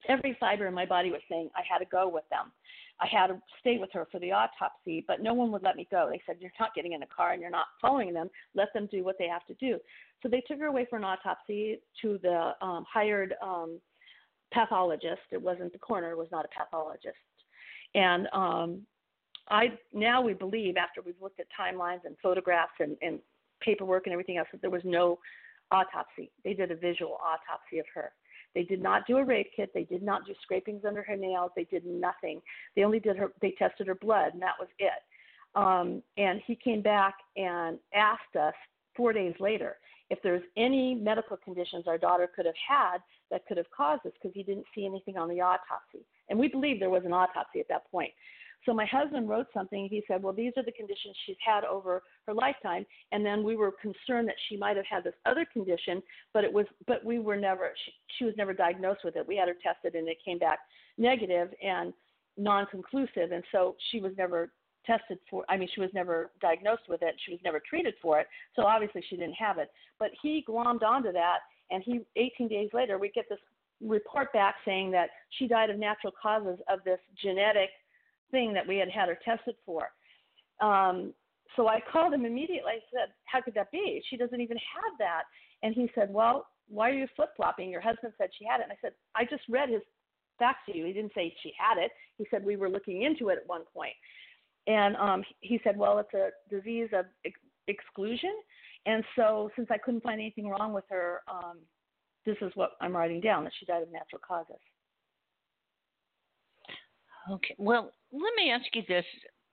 Every 0.07 0.37
fiber 0.39 0.67
in 0.67 0.73
my 0.73 0.85
body 0.85 1.11
was 1.11 1.21
saying 1.29 1.49
I 1.55 1.61
had 1.69 1.79
to 1.79 1.85
go 1.85 2.07
with 2.07 2.23
them. 2.29 2.51
I 2.99 3.07
had 3.07 3.27
to 3.27 3.39
stay 3.59 3.77
with 3.77 3.91
her 3.93 4.07
for 4.11 4.19
the 4.19 4.31
autopsy, 4.31 5.03
but 5.07 5.21
no 5.21 5.33
one 5.33 5.51
would 5.51 5.61
let 5.61 5.75
me 5.75 5.87
go. 5.91 6.09
They 6.11 6.21
said, 6.25 6.37
You're 6.39 6.51
not 6.59 6.73
getting 6.73 6.93
in 6.93 7.03
a 7.03 7.07
car 7.07 7.33
and 7.33 7.41
you're 7.41 7.51
not 7.51 7.67
following 7.81 8.13
them. 8.13 8.29
Let 8.55 8.73
them 8.73 8.87
do 8.91 9.03
what 9.03 9.17
they 9.19 9.27
have 9.27 9.45
to 9.47 9.53
do. 9.55 9.77
So 10.23 10.29
they 10.29 10.41
took 10.47 10.59
her 10.59 10.65
away 10.65 10.87
for 10.89 10.97
an 10.97 11.03
autopsy 11.03 11.79
to 12.01 12.19
the 12.23 12.53
um, 12.61 12.85
hired 12.91 13.35
um, 13.41 13.79
pathologist. 14.51 15.21
It 15.31 15.41
wasn't 15.41 15.73
the 15.73 15.79
coroner, 15.79 16.15
was 16.15 16.29
not 16.31 16.45
a 16.45 16.47
pathologist. 16.47 17.15
And 17.93 18.27
um, 18.33 18.81
I 19.49 19.67
now 19.93 20.21
we 20.21 20.33
believe 20.33 20.75
after 20.77 21.01
we've 21.01 21.21
looked 21.21 21.39
at 21.39 21.47
timelines 21.59 22.05
and 22.05 22.15
photographs 22.21 22.73
and, 22.79 22.97
and 23.01 23.19
paperwork 23.61 24.07
and 24.07 24.13
everything 24.13 24.37
else 24.37 24.47
that 24.51 24.61
there 24.61 24.69
was 24.69 24.81
no 24.83 25.19
autopsy. 25.71 26.31
They 26.43 26.53
did 26.53 26.71
a 26.71 26.75
visual 26.75 27.17
autopsy 27.23 27.79
of 27.79 27.85
her. 27.93 28.11
They 28.57 28.63
did 28.63 28.81
not 28.81 29.05
do 29.05 29.17
a 29.17 29.23
rape 29.23 29.51
kit. 29.55 29.69
They 29.71 29.83
did 29.83 30.01
not 30.01 30.25
do 30.25 30.33
scrapings 30.41 30.83
under 30.83 31.03
her 31.03 31.15
nails. 31.15 31.51
They 31.55 31.65
did 31.65 31.85
nothing. 31.85 32.41
They 32.75 32.85
only 32.85 32.99
did 32.99 33.15
her. 33.15 33.31
They 33.39 33.51
tested 33.51 33.85
her 33.85 33.93
blood, 33.93 34.33
and 34.33 34.41
that 34.41 34.55
was 34.59 34.67
it. 34.79 35.03
Um, 35.53 36.01
and 36.17 36.41
he 36.47 36.55
came 36.55 36.81
back 36.81 37.13
and 37.35 37.77
asked 37.93 38.35
us 38.35 38.55
four 38.95 39.13
days 39.13 39.35
later 39.39 39.75
if 40.09 40.17
there's 40.23 40.41
any 40.57 40.95
medical 40.95 41.37
conditions 41.37 41.83
our 41.85 41.99
daughter 41.99 42.27
could 42.35 42.47
have 42.47 42.55
had 42.67 42.97
that 43.29 43.45
could 43.45 43.57
have 43.57 43.69
caused 43.69 44.01
this 44.03 44.13
because 44.13 44.33
he 44.33 44.41
didn't 44.41 44.65
see 44.73 44.87
anything 44.87 45.17
on 45.17 45.29
the 45.29 45.39
autopsy. 45.39 46.03
And 46.31 46.39
we 46.39 46.47
believe 46.47 46.79
there 46.79 46.89
was 46.89 47.03
an 47.05 47.13
autopsy 47.13 47.59
at 47.59 47.67
that 47.69 47.91
point. 47.91 48.11
So 48.67 48.73
my 48.73 48.85
husband 48.85 49.29
wrote 49.29 49.47
something. 49.53 49.87
He 49.89 50.03
said, 50.07 50.21
"Well, 50.21 50.33
these 50.33 50.51
are 50.57 50.63
the 50.63 50.73
conditions 50.73 51.15
she's 51.25 51.37
had 51.43 51.63
over 51.63 52.03
her 52.27 52.33
lifetime." 52.33 52.85
And 53.13 53.25
then 53.25 53.41
we 53.41 53.55
were 53.55 53.71
concerned 53.71 54.27
that 54.27 54.35
she 54.49 54.57
might 54.57 54.75
have 54.75 54.85
had 54.85 55.05
this 55.05 55.13
other 55.25 55.45
condition, 55.45 56.03
but 56.33 56.43
it 56.43 56.51
was, 56.51 56.65
but 56.85 57.03
we 57.05 57.19
were 57.19 57.37
never. 57.37 57.73
She, 57.85 57.91
she 58.17 58.25
was 58.25 58.35
never 58.35 58.53
diagnosed 58.53 59.05
with 59.05 59.15
it. 59.15 59.25
We 59.25 59.37
had 59.37 59.47
her 59.47 59.55
tested, 59.63 59.95
and 59.95 60.09
it 60.09 60.17
came 60.23 60.37
back 60.37 60.59
negative 60.97 61.53
and 61.63 61.93
non-conclusive, 62.35 63.31
and 63.31 63.43
so 63.53 63.77
she 63.89 64.01
was 64.01 64.11
never 64.17 64.51
tested 64.85 65.17
for. 65.29 65.45
I 65.47 65.55
mean, 65.55 65.69
she 65.73 65.79
was 65.79 65.89
never 65.93 66.31
diagnosed 66.41 66.89
with 66.89 67.01
it. 67.01 67.15
She 67.25 67.31
was 67.31 67.39
never 67.45 67.61
treated 67.61 67.95
for 68.01 68.19
it. 68.19 68.27
So 68.53 68.63
obviously, 68.63 69.01
she 69.09 69.15
didn't 69.15 69.35
have 69.35 69.59
it. 69.59 69.71
But 69.97 70.09
he 70.21 70.43
glommed 70.45 70.83
onto 70.83 71.13
that, 71.13 71.39
and 71.71 71.81
he 71.83 72.01
18 72.17 72.49
days 72.49 72.69
later, 72.73 72.97
we 72.97 73.11
get 73.11 73.29
this 73.29 73.39
report 73.79 74.33
back 74.33 74.55
saying 74.65 74.91
that 74.91 75.09
she 75.37 75.47
died 75.47 75.69
of 75.69 75.79
natural 75.79 76.11
causes 76.21 76.59
of 76.67 76.83
this 76.83 76.99
genetic 77.23 77.69
thing 78.31 78.53
that 78.53 78.67
we 78.67 78.77
had 78.77 78.89
had 78.89 79.09
her 79.09 79.17
tested 79.23 79.55
for. 79.65 79.89
Um, 80.61 81.13
so 81.55 81.67
I 81.67 81.79
called 81.91 82.13
him 82.13 82.25
immediately. 82.25 82.73
I 82.73 82.79
said, 82.91 83.13
How 83.25 83.41
could 83.41 83.53
that 83.55 83.71
be? 83.71 84.01
She 84.09 84.17
doesn't 84.17 84.41
even 84.41 84.57
have 84.57 84.97
that. 84.99 85.23
And 85.63 85.73
he 85.73 85.89
said, 85.95 86.13
Well, 86.13 86.47
why 86.69 86.89
are 86.89 86.93
you 86.93 87.07
flip 87.15 87.29
flopping? 87.35 87.69
Your 87.69 87.81
husband 87.81 88.13
said 88.17 88.29
she 88.37 88.45
had 88.45 88.59
it. 88.59 88.63
And 88.63 88.71
I 88.71 88.77
said, 88.81 88.93
I 89.15 89.23
just 89.23 89.43
read 89.49 89.69
his 89.69 89.81
facts 90.37 90.59
to 90.67 90.77
you. 90.77 90.85
He 90.85 90.93
didn't 90.93 91.13
say 91.15 91.33
she 91.41 91.53
had 91.57 91.81
it. 91.81 91.91
He 92.17 92.25
said 92.29 92.43
we 92.43 92.57
were 92.57 92.69
looking 92.69 93.03
into 93.03 93.29
it 93.29 93.39
at 93.41 93.47
one 93.47 93.63
point. 93.73 93.93
And 94.67 94.95
um, 94.97 95.23
he 95.41 95.59
said, 95.63 95.77
Well, 95.77 95.99
it's 95.99 96.13
a 96.13 96.29
disease 96.53 96.89
of 96.93 97.05
ex- 97.25 97.39
exclusion. 97.67 98.33
And 98.85 99.03
so, 99.15 99.49
since 99.55 99.67
I 99.71 99.77
couldn't 99.77 100.03
find 100.03 100.19
anything 100.19 100.47
wrong 100.47 100.73
with 100.73 100.85
her, 100.89 101.21
um, 101.27 101.57
this 102.25 102.37
is 102.41 102.51
what 102.55 102.71
I'm 102.81 102.95
writing 102.95 103.21
down 103.21 103.43
that 103.45 103.53
she 103.59 103.65
died 103.65 103.83
of 103.83 103.91
natural 103.91 104.21
causes. 104.25 104.61
Okay. 107.31 107.55
Well, 107.57 107.91
let 108.11 108.33
me 108.35 108.51
ask 108.51 108.65
you 108.73 108.83
this: 108.87 109.05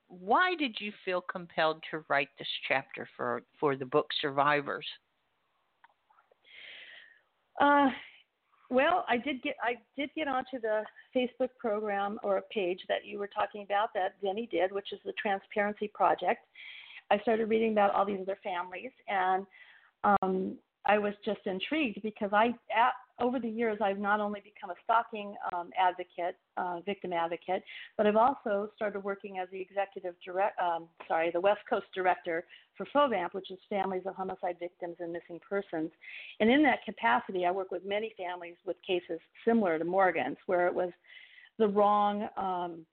Why 0.09 0.55
did 0.55 0.77
you 0.81 0.93
feel 1.05 1.21
compelled 1.21 1.83
to 1.91 2.05
write 2.09 2.29
this 2.39 2.49
chapter 2.69 3.09
for 3.17 3.43
for 3.59 3.77
the 3.77 3.87
book 3.87 4.07
Survivors? 4.21 4.87
Uh, 7.61 7.89
well, 8.71 9.05
I 9.09 9.17
did 9.17 9.43
get 9.43 9.57
I 9.63 9.75
did 9.97 10.11
get 10.17 10.29
onto 10.29 10.61
the 10.61 10.83
Facebook 11.15 11.51
program 11.59 12.19
or 12.23 12.39
a 12.39 12.43
page 12.43 12.81
that 12.89 13.05
you 13.05 13.19
were 13.19 13.29
talking 13.29 13.63
about 13.63 13.91
that 13.95 14.21
Denny 14.23 14.49
did, 14.51 14.73
which 14.73 14.93
is 14.93 15.01
the 15.05 15.13
Transparency 15.21 15.89
Project. 15.95 16.41
I 17.11 17.19
started 17.19 17.49
reading 17.49 17.73
about 17.73 17.95
all 17.95 18.05
these 18.05 18.21
other 18.21 18.39
families, 18.43 18.91
and 19.09 19.47
um, 20.03 20.57
I 20.87 20.99
was 20.99 21.15
just 21.25 21.41
intrigued 21.47 22.03
because 22.03 22.31
I, 22.33 22.49
at, 22.75 22.93
over 23.21 23.39
the 23.39 23.49
years, 23.49 23.79
I've 23.83 23.99
not 23.99 24.21
only 24.21 24.41
become 24.41 24.71
a 24.71 24.75
stalking 24.83 25.35
um, 25.53 25.71
advocate, 25.79 26.37
uh, 26.57 26.81
victim 26.85 27.13
advocate, 27.13 27.63
but 27.97 28.07
I've 28.07 28.17
also 28.17 28.71
started 28.75 29.01
working 29.05 29.39
as 29.39 29.49
the 29.51 29.61
executive 29.61 30.15
direct, 30.25 30.59
um, 30.61 30.89
sorry, 31.07 31.31
the 31.31 31.41
West 31.41 31.61
Coast 31.71 31.87
director 31.95 32.45
for 32.77 32.87
FOHVAMP, 32.95 33.33
which 33.33 33.51
is 33.51 33.59
Families 33.71 34.03
of 34.05 34.15
Homicide 34.17 34.57
Victims 34.59 34.97
and 34.99 35.13
Missing 35.13 35.41
Persons. 35.49 35.91
And 36.41 36.51
in 36.51 36.63
that 36.65 36.85
capacity, 36.85 37.47
I 37.47 37.51
work 37.51 37.71
with 37.71 37.85
many 37.85 38.13
families 38.19 38.57
with 38.67 38.77
cases 38.87 39.21
similar 39.47 39.79
to 39.79 39.85
Morgan's, 39.85 40.39
where 40.47 40.67
it 40.67 40.75
was 40.75 40.91
the 41.59 41.69
wrong 41.69 42.29
um, 42.37 42.85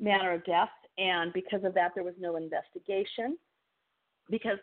manner 0.00 0.32
of 0.32 0.44
death, 0.44 0.70
and 0.98 1.32
because 1.32 1.62
of 1.64 1.72
that, 1.74 1.92
there 1.94 2.04
was 2.04 2.14
no 2.18 2.36
investigation. 2.36 3.38
Because 4.28 4.58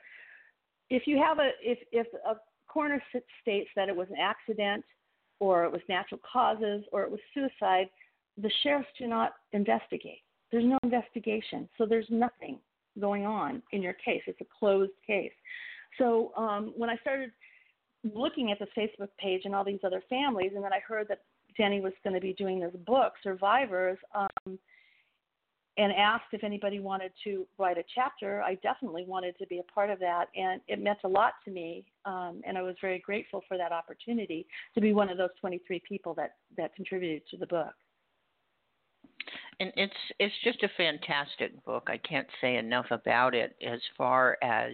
if 0.90 1.08
you 1.08 1.18
have 1.18 1.40
a 1.40 1.50
if 1.62 1.80
if 1.92 2.08
a 2.28 2.36
coroner 2.76 3.02
states 3.42 3.70
that 3.78 3.88
it 3.88 3.96
was 3.96 4.08
an 4.10 4.18
accident 4.20 4.84
or 5.40 5.64
it 5.64 5.72
was 5.72 5.82
natural 5.88 6.20
causes 6.32 6.84
or 6.92 7.04
it 7.04 7.10
was 7.10 7.22
suicide, 7.34 7.88
the 8.38 8.52
sheriffs 8.64 8.90
do 9.00 9.08
not 9.08 9.36
investigate. 9.54 10.20
There's 10.52 10.66
no 10.66 10.78
investigation. 10.84 11.70
So 11.78 11.86
there's 11.86 12.08
nothing 12.10 12.60
going 13.00 13.26
on 13.26 13.64
in 13.72 13.82
your 13.82 13.94
case. 13.94 14.22
It's 14.28 14.42
a 14.42 14.46
closed 14.60 14.92
case. 15.08 15.32
So 15.98 16.34
um, 16.36 16.74
when 16.76 16.90
I 16.90 16.98
started 16.98 17.32
looking 18.14 18.52
at 18.52 18.60
this 18.60 18.68
Facebook 18.78 19.10
page 19.18 19.44
and 19.46 19.56
all 19.56 19.64
these 19.64 19.80
other 19.86 20.04
families, 20.10 20.52
and 20.54 20.64
then 20.64 20.74
I 20.74 20.80
heard 20.86 21.08
that 21.08 21.22
Denny 21.58 21.80
was 21.80 21.94
going 22.04 22.14
to 22.14 22.20
be 22.20 22.34
doing 22.34 22.60
this 22.60 22.76
book, 22.86 23.14
Survivors, 23.24 23.98
um, 24.14 24.60
and 25.78 25.92
asked 25.92 26.26
if 26.32 26.44
anybody 26.44 26.80
wanted 26.80 27.12
to 27.26 27.46
write 27.58 27.78
a 27.78 27.84
chapter, 27.94 28.42
I 28.42 28.56
definitely 28.56 29.04
wanted 29.06 29.38
to 29.40 29.48
be 29.48 29.60
a 29.60 29.64
part 29.64 29.90
of 29.90 30.00
that, 30.00 30.28
and 30.36 30.62
it 30.68 30.82
meant 30.82 31.00
a 31.04 31.08
lot 31.08 31.34
to 31.46 31.52
me. 31.52 31.86
Um, 32.06 32.42
and 32.48 32.58
I 32.58 32.62
was 32.62 32.76
very 32.82 33.00
grateful 33.00 33.44
for 33.48 33.58
that 33.58 33.72
opportunity 33.72 34.48
to 34.74 34.82
be 34.82 34.94
one 34.94 35.10
of 35.10 35.18
those 35.18 35.30
23 35.42 35.82
people 35.88 36.14
that 36.16 36.36
that 36.58 36.76
contributed 36.76 37.24
to 37.32 37.38
the 37.38 37.48
book. 37.48 37.74
And 39.60 39.72
it's 39.76 39.94
it's 40.20 40.36
just 40.44 40.64
a 40.64 40.70
fantastic 40.78 41.64
book. 41.66 41.88
I 41.88 41.98
can't 41.98 42.28
say 42.40 42.56
enough 42.56 42.88
about 42.92 43.34
it. 43.36 43.56
As 43.66 43.80
far 43.98 44.38
as 44.42 44.74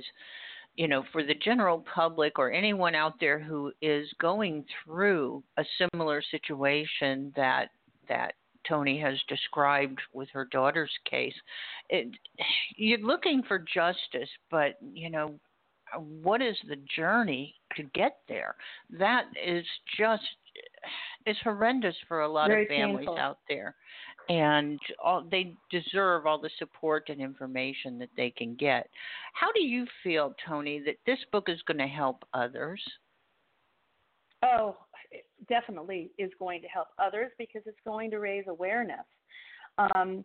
you 0.76 0.88
know, 0.88 1.04
for 1.12 1.24
the 1.24 1.36
general 1.36 1.84
public 1.94 2.40
or 2.40 2.52
anyone 2.52 2.96
out 2.96 3.20
there 3.20 3.40
who 3.40 3.72
is 3.82 4.08
going 4.20 4.66
through 4.84 5.44
a 5.58 5.64
similar 5.78 6.22
situation 6.32 7.34
that 7.36 7.70
that 8.08 8.34
Toni 8.67 9.00
has 9.00 9.17
described 9.28 10.00
with 10.13 10.30
her 10.34 10.45
daughter's 10.45 10.91
case. 11.10 11.36
It, 11.89 12.08
you're 12.76 13.00
looking 13.00 13.43
for 13.47 13.60
justice, 13.60 14.30
but 14.50 14.78
you 14.93 15.10
know, 15.10 15.39
what 15.97 16.41
is 16.41 16.56
the 16.67 16.78
journey 16.95 17.56
to 17.76 17.84
get 17.93 18.17
there? 18.28 18.56
That 18.97 19.26
is 19.43 19.65
just 19.97 20.24
is 21.26 21.38
horrendous 21.43 21.95
for 22.08 22.21
a 22.21 22.32
lot 22.32 22.47
Very 22.47 22.63
of 22.63 22.69
families 22.69 23.06
painful. 23.06 23.17
out 23.17 23.39
there, 23.47 23.76
and 24.30 24.80
all, 25.04 25.24
they 25.30 25.54
deserve 25.69 26.26
all 26.26 26.39
the 26.39 26.50
support 26.58 27.10
and 27.10 27.21
information 27.21 27.97
that 28.00 28.10
they 28.17 28.32
can 28.32 28.56
get. 28.56 28.89
How 29.34 29.52
do 29.54 29.62
you 29.62 29.86
feel, 30.04 30.34
Toni, 30.45 30.82
that 30.86 30.97
this 31.06 31.19
book 31.32 31.47
is 31.47 31.62
going 31.63 31.78
to 31.78 31.88
help 31.88 32.24
others? 32.34 32.82
Oh, 34.43 34.76
definitely 35.47 36.12
is 36.17 36.32
going 36.39 36.62
to 36.62 36.67
help 36.67 36.88
others 36.99 37.32
because 37.38 37.62
it's 37.65 37.80
going 37.86 38.12
to 38.12 38.19
raise 38.19 38.45
awareness. 38.47 39.06
Um, 39.77 40.23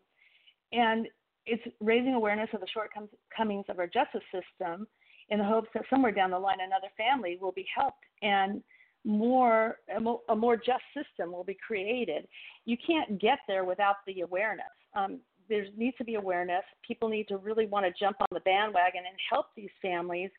and 0.72 1.06
it's 1.46 1.62
raising 1.80 2.14
awareness 2.14 2.48
of 2.52 2.60
the 2.60 2.66
shortcomings 2.72 3.64
of 3.68 3.78
our 3.78 3.86
justice 3.86 4.22
system 4.32 4.86
in 5.28 5.38
the 5.38 5.44
hopes 5.44 5.68
that 5.74 5.84
somewhere 5.90 6.12
down 6.12 6.30
the 6.30 6.38
line 6.38 6.58
another 6.60 6.88
family 6.96 7.38
will 7.40 7.52
be 7.52 7.66
helped 7.74 8.04
and 8.22 8.62
more 9.04 9.76
a, 9.96 10.36
more 10.36 10.56
just 10.56 10.82
system 10.92 11.32
will 11.32 11.44
be 11.44 11.56
created. 11.64 12.26
You 12.64 12.76
can't 12.84 13.20
get 13.20 13.38
there 13.46 13.64
without 13.64 13.96
the 14.06 14.22
awareness. 14.22 14.66
Um, 14.94 15.20
there 15.48 15.66
needs 15.76 15.96
to 15.98 16.04
be 16.04 16.16
awareness. 16.16 16.64
People 16.86 17.08
need 17.08 17.28
to 17.28 17.36
really 17.36 17.66
want 17.66 17.86
to 17.86 17.92
jump 17.98 18.16
on 18.20 18.26
the 18.32 18.40
bandwagon 18.40 19.02
and 19.08 19.16
help 19.30 19.46
these 19.56 19.70
families 19.80 20.30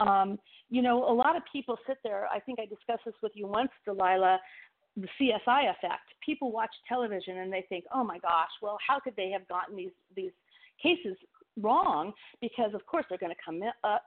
um, 0.00 0.38
you 0.70 0.82
know, 0.82 1.04
a 1.10 1.12
lot 1.12 1.36
of 1.36 1.42
people 1.52 1.76
sit 1.86 1.98
there. 2.02 2.26
I 2.32 2.40
think 2.40 2.58
I 2.58 2.66
discussed 2.66 3.04
this 3.04 3.14
with 3.22 3.32
you 3.34 3.46
once, 3.46 3.70
Delilah. 3.84 4.38
The 4.96 5.08
CSI 5.20 5.70
effect. 5.70 6.08
People 6.24 6.50
watch 6.50 6.70
television 6.88 7.38
and 7.38 7.52
they 7.52 7.64
think, 7.68 7.84
"Oh 7.94 8.02
my 8.02 8.18
gosh, 8.18 8.50
well, 8.60 8.78
how 8.86 8.98
could 8.98 9.14
they 9.16 9.30
have 9.30 9.46
gotten 9.46 9.76
these 9.76 9.92
these 10.16 10.32
cases 10.82 11.16
wrong?" 11.56 12.12
Because 12.40 12.74
of 12.74 12.84
course 12.86 13.04
they're 13.08 13.18
going 13.18 13.34
to 13.34 13.42
come 13.44 13.62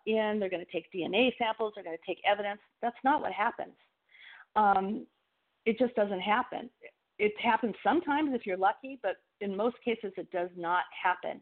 in, 0.05 0.39
they're 0.39 0.49
going 0.49 0.65
to 0.65 0.71
take 0.71 0.91
DNA 0.91 1.37
samples, 1.37 1.71
they're 1.75 1.85
going 1.85 1.97
to 1.97 2.05
take 2.05 2.19
evidence. 2.29 2.59
That's 2.81 2.97
not 3.03 3.21
what 3.21 3.31
happens. 3.31 3.73
Um, 4.55 5.07
it 5.65 5.79
just 5.79 5.95
doesn't 5.95 6.19
happen. 6.19 6.69
It 7.17 7.33
happens 7.39 7.75
sometimes 7.83 8.31
if 8.33 8.45
you're 8.45 8.57
lucky, 8.57 8.99
but 9.01 9.17
in 9.39 9.55
most 9.55 9.77
cases 9.83 10.11
it 10.17 10.29
does 10.31 10.49
not 10.57 10.83
happen. 11.01 11.41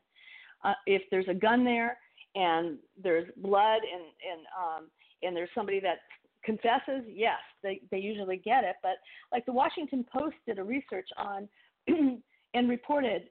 Uh, 0.63 0.73
if 0.85 1.01
there's 1.09 1.27
a 1.27 1.33
gun 1.33 1.63
there, 1.63 1.97
and 2.35 2.77
there's 3.01 3.27
blood 3.37 3.81
and 3.81 4.03
and 4.03 4.45
um 4.57 4.89
and 5.23 5.35
there's 5.35 5.49
somebody 5.53 5.79
that 5.79 5.99
confesses 6.43 7.03
yes 7.07 7.39
they 7.63 7.81
they 7.91 7.97
usually 7.97 8.37
get 8.37 8.63
it. 8.63 8.75
But 8.81 8.95
like 9.31 9.45
the 9.45 9.53
washington 9.53 10.05
post 10.11 10.35
did 10.45 10.59
a 10.59 10.63
research 10.63 11.09
on 11.17 11.47
and 12.53 12.69
reported 12.69 13.23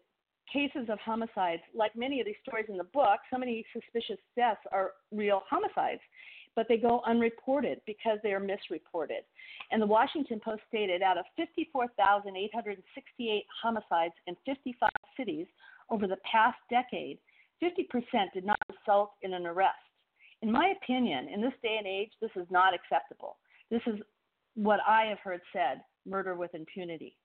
cases 0.52 0.88
of 0.88 0.98
homicides. 1.00 1.62
Like 1.74 1.94
many 1.96 2.20
of 2.20 2.26
these 2.26 2.36
stories 2.46 2.66
in 2.68 2.76
the 2.76 2.84
book 2.84 3.20
so 3.32 3.38
many 3.38 3.64
suspicious 3.72 4.18
deaths 4.36 4.60
are 4.72 4.92
real 5.12 5.42
homicides 5.48 6.02
but 6.56 6.66
they 6.68 6.76
go 6.76 7.00
unreported 7.06 7.80
because 7.86 8.18
they 8.24 8.32
are 8.32 8.40
misreported. 8.40 9.22
And 9.70 9.80
the 9.80 9.86
washington 9.86 10.40
post 10.44 10.62
stated 10.68 11.00
out 11.00 11.16
of 11.16 11.24
54868 11.36 13.44
homicides 13.62 14.14
in 14.26 14.36
55 14.44 14.90
cities 15.16 15.46
over 15.90 16.06
the 16.06 16.18
past 16.30 16.58
decade 16.68 17.18
50% 17.62 18.32
did 18.32 18.44
not 18.44 18.58
result 18.68 19.12
in 19.22 19.34
an 19.34 19.46
arrest. 19.46 19.76
In 20.42 20.50
my 20.50 20.72
opinion, 20.82 21.28
in 21.28 21.40
this 21.40 21.52
day 21.62 21.76
and 21.78 21.86
age, 21.86 22.10
this 22.20 22.30
is 22.36 22.46
not 22.50 22.72
acceptable. 22.74 23.36
This 23.70 23.82
is 23.86 23.96
what 24.54 24.80
I 24.86 25.04
have 25.04 25.18
heard 25.18 25.40
said 25.52 25.82
murder 26.06 26.34
with 26.34 26.54
impunity. 26.54 27.16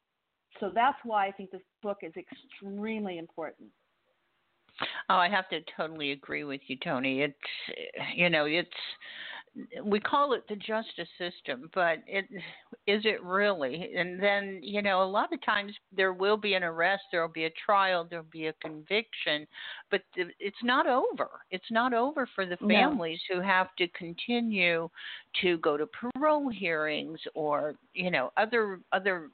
So 0.60 0.71
that's 0.74 0.98
why 1.04 1.28
I 1.28 1.32
think 1.32 1.52
this 1.52 1.62
book 1.82 2.00
is 2.02 2.13
extremely 2.17 3.17
important. 3.17 3.69
Oh, 5.10 5.15
I 5.15 5.30
have 5.30 5.48
to 5.50 5.60
totally 5.78 6.12
agree 6.12 6.43
with 6.43 6.62
you, 6.67 6.78
Toni. 6.84 7.21
It's 7.21 7.36
you 8.13 8.30
know, 8.30 8.45
it's 8.45 8.69
we 9.84 10.00
call 10.00 10.34
it 10.34 10.44
the 10.50 10.56
justice 10.56 11.08
system, 11.18 11.70
but 11.74 12.00
it 12.08 12.26
is 12.88 13.04
it 13.06 13.24
really? 13.24 13.94
And 13.96 14.22
then 14.22 14.60
you 14.62 14.82
know, 14.82 15.04
a 15.04 15.06
lot 15.06 15.32
of 15.34 15.44
times 15.44 15.74
there 15.96 16.13
will 16.13 16.38
be 16.38 16.54
an 16.54 16.63
arrest, 16.63 17.04
there 17.12 17.22
will 17.22 17.34
be 17.34 17.46
a 17.46 17.54
trial, 17.65 18.06
there 18.10 18.22
will 18.22 18.30
be 18.32 18.48
a 18.48 18.54
conviction, 18.54 19.48
but 19.91 20.02
it's 20.15 20.63
not 20.63 20.88
over. 20.88 21.30
It's 21.52 21.72
not 21.72 21.94
over 21.94 22.28
for 22.36 22.46
the 22.46 22.58
families 22.58 23.20
no. 23.30 23.38
who 23.38 23.41
have 23.41 23.76
to 23.78 23.88
continue 23.89 24.89
to 25.41 25.58
go 25.60 25.78
to 25.78 25.88
parole 25.88 26.50
hearings 26.50 27.20
or 27.34 27.76
you 27.94 28.12
know 28.12 28.32
other 28.38 28.80
other 28.91 29.30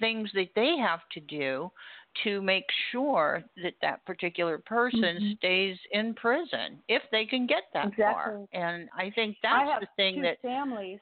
things 0.00 0.30
that 0.34 0.48
they 0.54 0.76
have 0.78 1.00
to 1.12 1.20
do 1.20 1.70
to 2.24 2.42
make 2.42 2.64
sure 2.90 3.44
that 3.62 3.74
that 3.82 4.04
particular 4.04 4.58
person 4.58 5.00
mm-hmm. 5.00 5.32
stays 5.38 5.76
in 5.92 6.14
prison 6.14 6.80
if 6.88 7.02
they 7.12 7.24
can 7.24 7.46
get 7.46 7.64
that 7.74 7.88
exactly. 7.88 8.04
far. 8.04 8.40
And 8.52 8.88
I 8.96 9.10
think 9.14 9.36
that's 9.42 9.70
I 9.70 9.80
the 9.80 9.88
thing 9.96 10.22
that 10.22 10.40
families. 10.42 10.98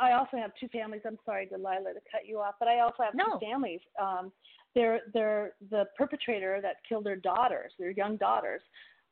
I 0.00 0.12
also 0.12 0.36
have 0.36 0.52
two 0.58 0.68
families. 0.68 1.02
I'm 1.06 1.18
sorry, 1.24 1.46
Delilah, 1.46 1.94
to 1.94 2.00
cut 2.10 2.26
you 2.26 2.38
off, 2.38 2.54
but 2.58 2.68
I 2.68 2.80
also 2.80 3.02
have 3.02 3.14
no. 3.14 3.38
two 3.38 3.46
families. 3.46 3.80
Um, 4.00 4.32
they're 4.74 5.00
they're 5.12 5.52
the 5.70 5.84
perpetrator 5.96 6.60
that 6.62 6.76
killed 6.88 7.04
their 7.04 7.16
daughters, 7.16 7.72
their 7.78 7.90
young 7.90 8.16
daughters, 8.16 8.62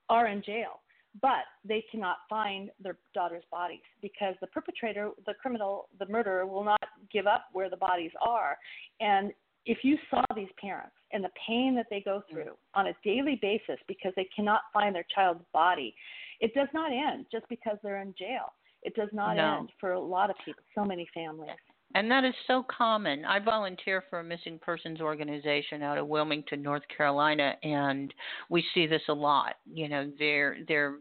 are 0.09 0.29
in 0.29 0.43
jail, 0.43 0.81
but 1.21 1.45
they 1.65 1.85
cannot 1.91 2.19
find 2.29 2.71
their 2.81 2.97
daughters' 3.13 3.43
bodies 3.51 3.81
because 4.01 4.35
the 4.41 4.47
perpetrator, 4.49 5.11
the 5.27 5.35
criminal, 5.35 5.89
the 5.99 6.07
murderer, 6.07 6.47
will 6.47 6.65
not 6.65 6.81
give 7.13 7.27
up 7.27 7.47
where 7.53 7.69
the 7.69 7.77
bodies 7.77 8.13
are, 8.25 8.57
and 9.01 9.33
if 9.69 9.85
you 9.85 9.99
saw 10.11 10.25
these 10.35 10.49
parents 10.59 10.95
and 11.13 11.23
the 11.23 11.31
pain 11.47 11.75
that 11.77 11.87
they 11.91 12.01
go 12.01 12.23
through 12.31 12.53
on 12.75 12.87
a 12.87 12.93
daily 13.05 13.39
basis 13.43 13.77
because 13.87 14.13
they 14.17 14.27
cannot 14.35 14.63
find 14.73 14.95
their 14.95 15.05
child's 15.15 15.45
body, 15.53 15.95
it 16.41 16.55
does 16.55 16.69
not 16.73 16.91
end 16.91 17.27
just 17.31 17.45
because 17.51 17.77
they're 17.83 18.01
in 18.01 18.15
jail. 18.19 18.55
It 18.83 18.95
does 18.95 19.11
not 19.13 19.37
no. 19.37 19.59
end 19.59 19.69
for 19.79 19.93
a 19.93 20.01
lot 20.01 20.31
of 20.31 20.37
people, 20.43 20.63
so 20.75 20.87
many 20.87 21.07
families. 21.13 21.51
And 21.95 22.11
that 22.11 22.25
is 22.25 22.35
so 22.47 22.65
common. 22.75 23.27
I 23.27 23.41
volunteer 23.41 24.05
for 24.09 24.21
a 24.21 24.25
missing 24.25 24.59
persons 24.59 25.01
organization 25.03 25.83
out 25.83 25.99
of 25.99 26.07
Wilmington, 26.07 26.63
North 26.63 26.83
Carolina, 26.95 27.55
and 27.63 28.13
we 28.49 28.65
see 28.73 28.87
this 28.87 29.03
a 29.09 29.13
lot. 29.13 29.57
You 29.71 29.89
know, 29.89 30.11
they're 30.19 30.59
they're 30.67 30.99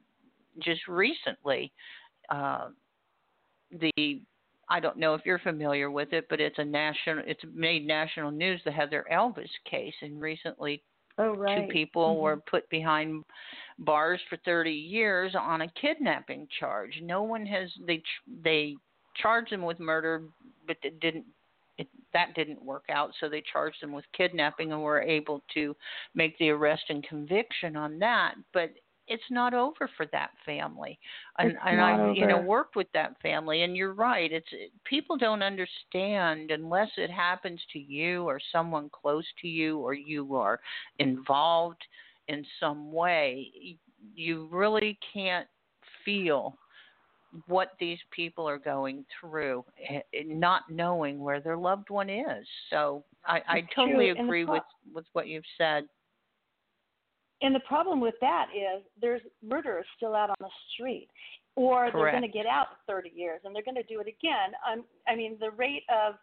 just 0.60 0.88
recently 0.88 1.72
uh, 2.30 2.70
the 3.72 4.22
I 4.70 4.80
don't 4.80 4.98
know 4.98 5.14
if 5.14 5.22
you're 5.26 5.40
familiar 5.40 5.90
with 5.90 6.14
it, 6.14 6.28
but 6.30 6.42
it's 6.42 6.60
a 6.60 6.66
national 6.66 7.24
it's 7.26 7.44
made 7.54 7.88
national 7.88 8.32
news. 8.32 8.62
They 8.66 8.72
had 8.72 8.92
their 8.92 9.06
Elvis 9.12 9.50
case, 9.70 9.94
and 10.02 10.22
recently 10.22 10.84
oh, 11.18 11.34
right. 11.36 11.68
two 11.68 11.72
people 11.72 12.14
mm-hmm. 12.14 12.22
were 12.22 12.38
put 12.50 12.70
behind 12.70 13.24
bars 13.80 14.20
for 14.30 14.38
30 14.44 14.72
years 14.72 15.36
on 15.40 15.62
a 15.62 15.72
kidnapping 15.80 16.48
charge. 16.60 17.00
No 17.02 17.24
one 17.24 17.46
has 17.46 17.70
they 17.86 18.02
they 18.44 18.76
charged 19.22 19.52
them 19.52 19.64
with 19.64 19.80
murder, 19.80 20.24
but 20.68 20.78
it 20.84 21.00
didn't 21.00 21.26
it, 21.78 21.88
that 22.14 22.34
didn't 22.36 22.64
work 22.64 22.86
out. 22.90 23.12
So 23.20 23.30
they 23.30 23.44
charged 23.52 23.82
them 23.82 23.92
with 23.92 24.06
kidnapping 24.16 24.72
and 24.72 24.82
were 24.82 25.02
able 25.02 25.44
to 25.54 25.76
make 26.16 26.38
the 26.40 26.50
arrest 26.50 26.84
and 26.90 27.08
conviction 27.08 27.76
on 27.76 28.00
that. 28.00 28.36
But 28.54 28.72
it's 29.08 29.24
not 29.30 29.54
over 29.54 29.90
for 29.96 30.06
that 30.12 30.32
family, 30.46 31.00
and 31.40 31.52
it's 31.52 31.60
and 31.66 31.82
I 31.82 32.00
over. 32.00 32.14
you 32.14 32.28
know 32.28 32.42
worked 32.42 32.76
with 32.76 32.88
that 32.94 33.20
family. 33.22 33.64
And 33.64 33.76
you're 33.76 33.94
right. 33.94 34.32
It's 34.32 34.48
people 34.84 35.18
don't 35.18 35.44
understand 35.44 36.52
unless 36.52 36.90
it 36.98 37.10
happens 37.10 37.60
to 37.74 37.80
you 37.80 38.24
or 38.24 38.40
someone 38.52 38.90
close 38.90 39.26
to 39.42 39.48
you 39.48 39.80
or 39.80 39.94
you 39.94 40.36
are 40.36 40.60
involved 41.00 41.82
in 42.28 42.46
some 42.60 42.92
way. 42.92 43.78
You 44.16 44.48
really 44.52 44.98
can't 45.14 45.48
feel 46.04 46.58
what 47.48 47.72
these 47.80 48.00
people 48.12 48.48
are 48.48 48.58
going 48.58 49.06
through, 49.20 49.64
eh, 49.90 50.02
not 50.26 50.64
knowing 50.70 51.20
where 51.20 51.40
their 51.40 51.58
loved 51.58 51.90
one 51.90 52.10
is. 52.10 52.48
So 52.70 53.04
I, 53.26 53.42
I 53.48 53.68
totally 53.76 54.10
agree 54.10 54.46
with 54.46 54.64
with 54.94 55.06
what 55.14 55.28
you've 55.28 55.44
said. 55.58 55.84
And 57.42 57.54
the 57.54 57.60
problem 57.62 58.00
with 58.00 58.16
that 58.22 58.48
is 58.56 58.84
there's 59.00 59.22
murderers 59.44 59.86
still 59.96 60.16
out 60.16 60.30
on 60.30 60.36
the 60.40 60.50
street, 60.74 61.08
or 61.56 61.92
Correct. 61.92 61.94
they're 61.94 62.12
going 62.12 62.32
to 62.32 62.38
get 62.38 62.46
out 62.46 62.68
in 62.72 62.94
30 62.94 63.12
years 63.16 63.42
and 63.44 63.56
they're 63.56 63.64
going 63.64 63.76
to 63.76 63.84
do 63.84 64.00
it 64.00 64.08
again. 64.08 64.54
Um, 64.72 64.86
I 65.08 65.16
mean, 65.16 65.38
the 65.40 65.52
rate 65.52 65.84
of 65.90 66.16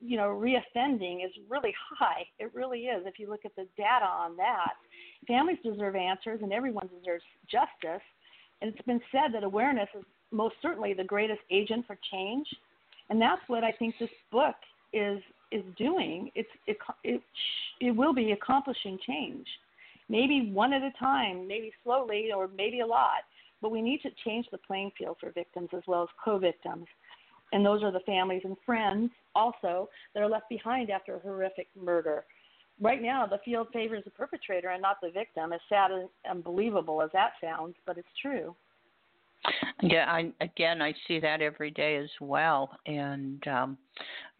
you 0.00 0.16
know 0.16 0.28
reoffending 0.28 1.24
is 1.24 1.32
really 1.48 1.74
high. 1.98 2.24
It 2.38 2.54
really 2.54 2.82
is. 2.82 3.04
If 3.06 3.18
you 3.18 3.28
look 3.28 3.44
at 3.44 3.54
the 3.56 3.66
data 3.76 4.04
on 4.04 4.36
that, 4.36 4.74
families 5.26 5.58
deserve 5.64 5.96
answers 5.96 6.40
and 6.42 6.52
everyone 6.52 6.88
deserves 6.98 7.24
justice. 7.50 8.02
And 8.60 8.72
it's 8.72 8.86
been 8.86 9.00
said 9.10 9.34
that 9.34 9.42
awareness 9.42 9.88
is 9.98 10.04
most 10.30 10.54
certainly 10.62 10.94
the 10.94 11.04
greatest 11.04 11.40
agent 11.50 11.84
for 11.86 11.98
change, 12.12 12.46
and 13.10 13.20
that's 13.20 13.42
what 13.48 13.64
I 13.64 13.72
think 13.72 13.96
this 13.98 14.10
book 14.30 14.54
is 14.92 15.20
is 15.50 15.62
doing. 15.76 16.30
It's 16.34 16.48
it 16.66 16.78
it, 17.04 17.20
it 17.80 17.90
will 17.90 18.14
be 18.14 18.32
accomplishing 18.32 18.98
change, 19.06 19.46
maybe 20.12 20.52
one 20.52 20.74
at 20.74 20.82
a 20.82 20.92
time, 21.00 21.48
maybe 21.48 21.72
slowly, 21.82 22.30
or 22.36 22.48
maybe 22.54 22.80
a 22.80 22.86
lot. 22.86 23.22
But 23.62 23.72
we 23.72 23.80
need 23.80 24.02
to 24.02 24.10
change 24.24 24.46
the 24.52 24.58
playing 24.58 24.92
field 24.98 25.16
for 25.18 25.30
victims 25.32 25.70
as 25.74 25.82
well 25.86 26.02
as 26.02 26.08
co-victims, 26.22 26.86
and 27.52 27.64
those 27.64 27.82
are 27.82 27.90
the 27.90 28.00
families 28.00 28.42
and 28.44 28.56
friends 28.64 29.10
also 29.34 29.88
that 30.12 30.22
are 30.22 30.28
left 30.28 30.48
behind 30.48 30.90
after 30.90 31.16
a 31.16 31.20
horrific 31.20 31.68
murder. 31.80 32.24
Right 32.80 33.00
now, 33.00 33.26
the 33.26 33.38
field 33.44 33.68
favors 33.72 34.04
the 34.04 34.10
perpetrator 34.10 34.70
and 34.70 34.82
not 34.82 34.96
the 35.02 35.10
victim. 35.10 35.52
As 35.52 35.60
sad 35.68 35.90
and 35.90 36.08
unbelievable 36.28 37.00
as 37.02 37.10
that 37.12 37.32
sounds, 37.40 37.76
but 37.86 37.96
it's 37.96 38.08
true. 38.20 38.54
Yeah, 39.82 40.06
I 40.08 40.32
again 40.40 40.80
I 40.80 40.94
see 41.08 41.18
that 41.20 41.42
every 41.42 41.72
day 41.72 41.96
as 41.96 42.10
well, 42.20 42.70
and 42.86 43.46
um, 43.48 43.76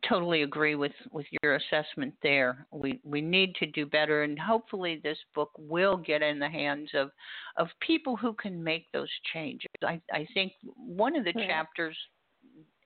totally 0.08 0.42
agree 0.42 0.76
with 0.76 0.92
with 1.10 1.26
your 1.42 1.56
assessment 1.56 2.14
there. 2.22 2.66
We 2.70 3.00
we 3.02 3.20
need 3.20 3.56
to 3.56 3.66
do 3.66 3.84
better, 3.84 4.22
and 4.22 4.38
hopefully 4.38 5.00
this 5.02 5.18
book 5.34 5.50
will 5.58 5.96
get 5.96 6.22
in 6.22 6.38
the 6.38 6.48
hands 6.48 6.90
of 6.94 7.10
of 7.56 7.68
people 7.80 8.16
who 8.16 8.34
can 8.34 8.62
make 8.62 8.86
those 8.92 9.10
changes. 9.34 9.66
I 9.84 10.00
I 10.12 10.28
think 10.32 10.52
one 10.62 11.16
of 11.16 11.24
the 11.24 11.34
Yeah. 11.34 11.48
chapters 11.48 11.96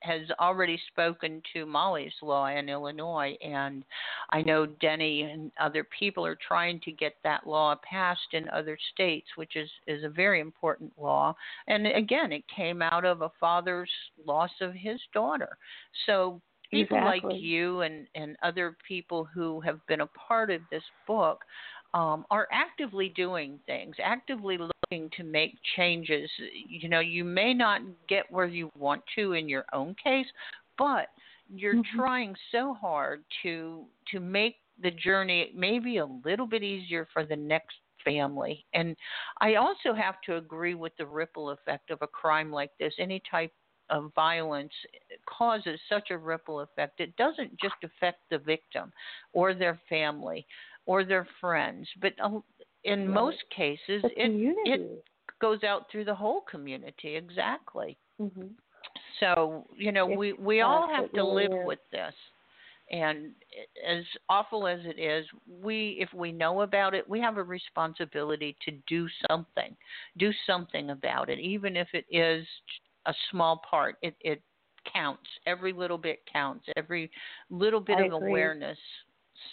has 0.06 0.22
already 0.40 0.80
spoken 0.92 1.42
to 1.52 1.66
Molly's 1.66 2.12
Law 2.22 2.46
in 2.46 2.68
Illinois, 2.68 3.36
and 3.42 3.84
I 4.30 4.42
know 4.42 4.66
Denny 4.66 5.22
and 5.22 5.50
other 5.60 5.86
people 5.98 6.24
are 6.24 6.38
trying 6.46 6.80
to 6.80 6.92
get 6.92 7.14
that 7.24 7.46
law 7.46 7.74
passed 7.88 8.32
in 8.32 8.48
other 8.50 8.78
states, 8.92 9.26
which 9.36 9.56
is 9.56 9.68
is 9.86 10.04
a 10.04 10.08
very 10.08 10.40
important 10.40 10.92
law. 10.98 11.34
And 11.66 11.86
again, 11.86 12.32
it 12.32 12.44
came 12.54 12.82
out 12.82 13.04
of 13.04 13.22
a 13.22 13.32
father's 13.40 13.90
loss 14.24 14.50
of 14.60 14.72
his 14.72 15.00
daughter. 15.12 15.56
So 16.06 16.40
people 16.70 16.96
Exactly. 16.96 17.32
like 17.32 17.42
you 17.42 17.80
and 17.82 18.06
and 18.14 18.36
other 18.42 18.76
people 18.86 19.24
who 19.24 19.60
have 19.60 19.84
been 19.86 20.00
a 20.00 20.06
part 20.08 20.50
of 20.50 20.60
this 20.70 20.82
book 21.06 21.44
um, 21.96 22.26
are 22.30 22.46
actively 22.52 23.08
doing 23.08 23.58
things, 23.64 23.96
actively 24.04 24.58
looking 24.58 25.08
to 25.16 25.24
make 25.24 25.54
changes. 25.76 26.30
You 26.68 26.90
know, 26.90 27.00
you 27.00 27.24
may 27.24 27.54
not 27.54 27.80
get 28.06 28.30
where 28.30 28.46
you 28.46 28.70
want 28.78 29.02
to 29.14 29.32
in 29.32 29.48
your 29.48 29.64
own 29.72 29.94
case, 30.02 30.26
but 30.76 31.08
you're 31.48 31.74
Mhm. 31.74 31.84
trying 31.94 32.36
so 32.52 32.74
hard 32.74 33.24
to 33.42 33.86
to 34.12 34.20
make 34.20 34.56
the 34.82 34.90
journey 34.90 35.52
maybe 35.54 35.96
a 35.96 36.04
little 36.04 36.46
bit 36.46 36.62
easier 36.62 37.06
for 37.14 37.24
the 37.24 37.36
next 37.36 37.76
family. 38.04 38.66
And 38.74 38.94
I 39.40 39.54
also 39.54 39.94
have 39.94 40.20
to 40.26 40.36
agree 40.36 40.74
with 40.74 40.94
the 40.98 41.06
ripple 41.06 41.50
effect 41.50 41.90
of 41.90 42.02
a 42.02 42.06
crime 42.06 42.52
like 42.52 42.76
this. 42.78 42.94
Any 42.98 43.22
type 43.30 43.52
of 43.88 44.12
violence 44.14 44.72
causes 45.26 45.80
such 45.88 46.10
a 46.10 46.18
ripple 46.18 46.60
effect. 46.60 47.00
It 47.00 47.16
doesn't 47.16 47.58
just 47.58 47.76
affect 47.84 48.18
the 48.30 48.38
victim 48.38 48.92
or 49.32 49.54
their 49.54 49.80
family 49.88 50.46
or 50.86 51.04
their 51.04 51.26
friends, 51.40 51.88
but 52.00 52.12
uh, 52.22 52.30
in 52.84 53.06
Right. 53.06 53.14
most 53.14 53.38
cases, 53.54 54.02
it 54.16 54.30
it 54.64 55.02
goes 55.40 55.62
out 55.64 55.90
through 55.90 56.04
the 56.04 56.14
whole 56.14 56.40
community. 56.42 57.16
Exactly. 57.16 57.98
hmm 58.18 58.52
So 59.20 59.66
you 59.76 59.92
know, 59.92 60.06
It 60.06 60.18
we 60.18 60.32
we 60.34 60.60
all 60.62 60.88
have 60.88 61.12
to 61.12 61.24
live 61.24 61.52
is. 61.52 61.66
with 61.66 61.80
this. 61.90 62.14
And 62.88 63.32
as 63.84 64.04
awful 64.28 64.68
as 64.68 64.78
it 64.84 65.00
is, 65.00 65.26
we 65.48 65.96
if 66.00 66.12
we 66.14 66.30
know 66.30 66.60
about 66.62 66.94
it, 66.94 67.08
we 67.08 67.20
have 67.20 67.36
a 67.36 67.42
responsibility 67.42 68.56
to 68.64 68.70
do 68.86 69.08
something. 69.28 69.76
Do 70.18 70.30
something 70.46 70.90
about 70.90 71.28
it, 71.28 71.40
even 71.40 71.76
if 71.76 71.88
it 71.92 72.04
is 72.10 72.46
a 73.06 73.14
small 73.30 73.60
part. 73.68 73.96
It 74.02 74.14
it 74.20 74.40
counts. 74.92 75.28
Every 75.46 75.72
little 75.72 75.98
bit 75.98 76.20
counts. 76.32 76.66
Every 76.76 77.10
little 77.50 77.80
bit 77.80 77.98
I 77.98 78.02
of 78.02 78.12
agree. 78.12 78.28
awareness. 78.28 78.78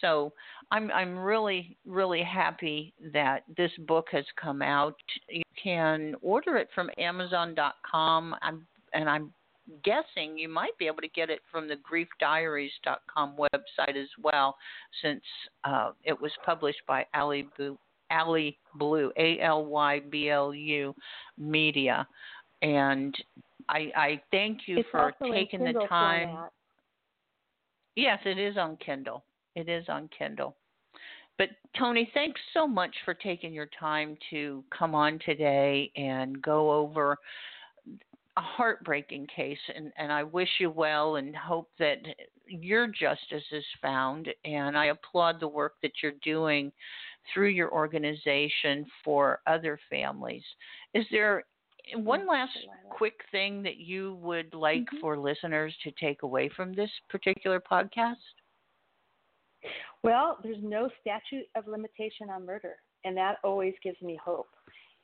So 0.02 0.34
I'm 0.72 0.92
I'm 0.92 1.18
really 1.18 1.78
really 1.86 2.24
happy 2.24 2.94
that 3.14 3.44
this 3.58 3.72
book 3.88 4.08
has 4.12 4.26
come 4.42 4.62
out. 4.62 4.96
You 5.30 5.44
can 5.62 6.16
order 6.22 6.58
it 6.58 6.70
from 6.74 6.90
Amazon.com. 6.98 8.36
I'm 8.42 8.66
and 8.94 9.10
I'm 9.10 9.34
guessing 9.84 10.38
you 10.38 10.50
might 10.50 10.78
be 10.78 10.88
able 10.88 11.02
to 11.02 11.08
get 11.10 11.30
it 11.30 11.40
from 11.52 11.68
the 11.68 11.76
griefdiaries.com 11.76 13.36
website 13.38 13.96
as 13.96 14.10
well, 14.22 14.56
since 15.02 15.22
uh, 15.64 15.92
it 16.04 16.20
was 16.20 16.32
published 16.46 16.82
by 16.88 17.06
Ali 17.14 17.48
Blue, 17.58 17.78
Ali 18.12 18.58
Blue, 18.76 19.12
A 19.18 19.40
L 19.40 19.66
Y 19.66 20.02
B 20.10 20.30
L 20.30 20.54
U 20.54 20.94
Media, 21.38 22.08
and 22.62 23.16
I, 23.70 23.92
I 23.96 24.22
thank 24.32 24.62
you 24.68 24.80
It's 24.80 24.90
for 24.92 25.14
taking 25.32 25.64
the 25.64 25.86
time. 25.88 26.30
format. 26.30 26.52
Yes, 27.96 28.20
it 28.26 28.38
is 28.40 28.58
on 28.58 28.78
Kindle. 28.78 29.24
It 29.56 29.70
is 29.70 29.86
on 29.90 30.10
Kindle. 30.18 30.56
But 31.38 31.50
Toni, 31.78 32.10
thanks 32.14 32.40
so 32.54 32.68
much 32.68 32.96
for 33.06 33.14
taking 33.14 33.54
your 33.54 33.70
time 33.80 34.18
to 34.30 34.64
come 34.78 34.94
on 34.94 35.20
today 35.26 35.92
and 35.96 36.42
go 36.42 36.72
over 36.72 37.18
a 38.36 38.42
heartbreaking 38.42 39.28
case 39.28 39.60
and, 39.76 39.92
and 39.98 40.12
I 40.12 40.24
wish 40.24 40.50
you 40.60 40.72
well 40.72 41.18
and 41.18 41.36
hope 41.36 41.70
that 41.78 41.98
your 42.48 42.88
justice 42.88 43.44
is 43.52 43.66
found 43.82 44.28
and 44.44 44.76
I 44.78 44.86
applaud 44.86 45.40
the 45.40 45.48
work 45.48 45.76
that 45.84 45.92
you're 46.02 46.14
doing 46.24 46.72
through 47.32 47.50
your 47.50 47.72
organization 47.72 48.86
for 49.04 49.42
other 49.46 49.80
families. 49.90 50.44
Is 50.94 51.06
there 51.12 51.44
one 51.96 52.28
last 52.28 52.58
quick 52.90 53.20
thing 53.32 53.62
that 53.64 53.78
you 53.78 54.16
would 54.16 54.54
like 54.54 54.86
Mhm. 54.86 55.00
for 55.00 55.18
listeners 55.18 55.76
to 55.84 55.92
take 55.92 56.24
away 56.24 56.50
from 56.50 56.74
this 56.74 56.92
particular 57.10 57.60
podcast? 57.60 58.16
Well, 60.04 60.38
there's 60.44 60.58
no 60.62 60.90
statute 61.02 61.46
of 61.56 61.68
limitation 61.68 62.30
on 62.30 62.46
murder, 62.46 62.76
and 63.06 63.16
that 63.18 63.38
always 63.44 63.74
gives 63.84 64.02
me 64.02 64.20
hope. 64.24 64.50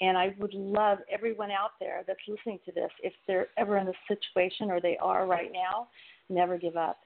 And 0.01 0.17
I 0.17 0.33
would 0.39 0.53
love 0.53 0.99
everyone 1.11 1.51
out 1.51 1.71
there 1.79 2.03
that's 2.07 2.19
listening 2.27 2.59
to 2.65 2.71
this, 2.71 2.91
if 3.03 3.13
they're 3.27 3.47
ever 3.57 3.77
in 3.77 3.87
a 3.87 3.93
situation 4.07 4.71
or 4.71 4.79
they 4.79 4.97
are 4.97 5.27
right 5.27 5.51
now, 5.53 5.89
never 6.29 6.57
give 6.57 6.77
up 6.77 6.99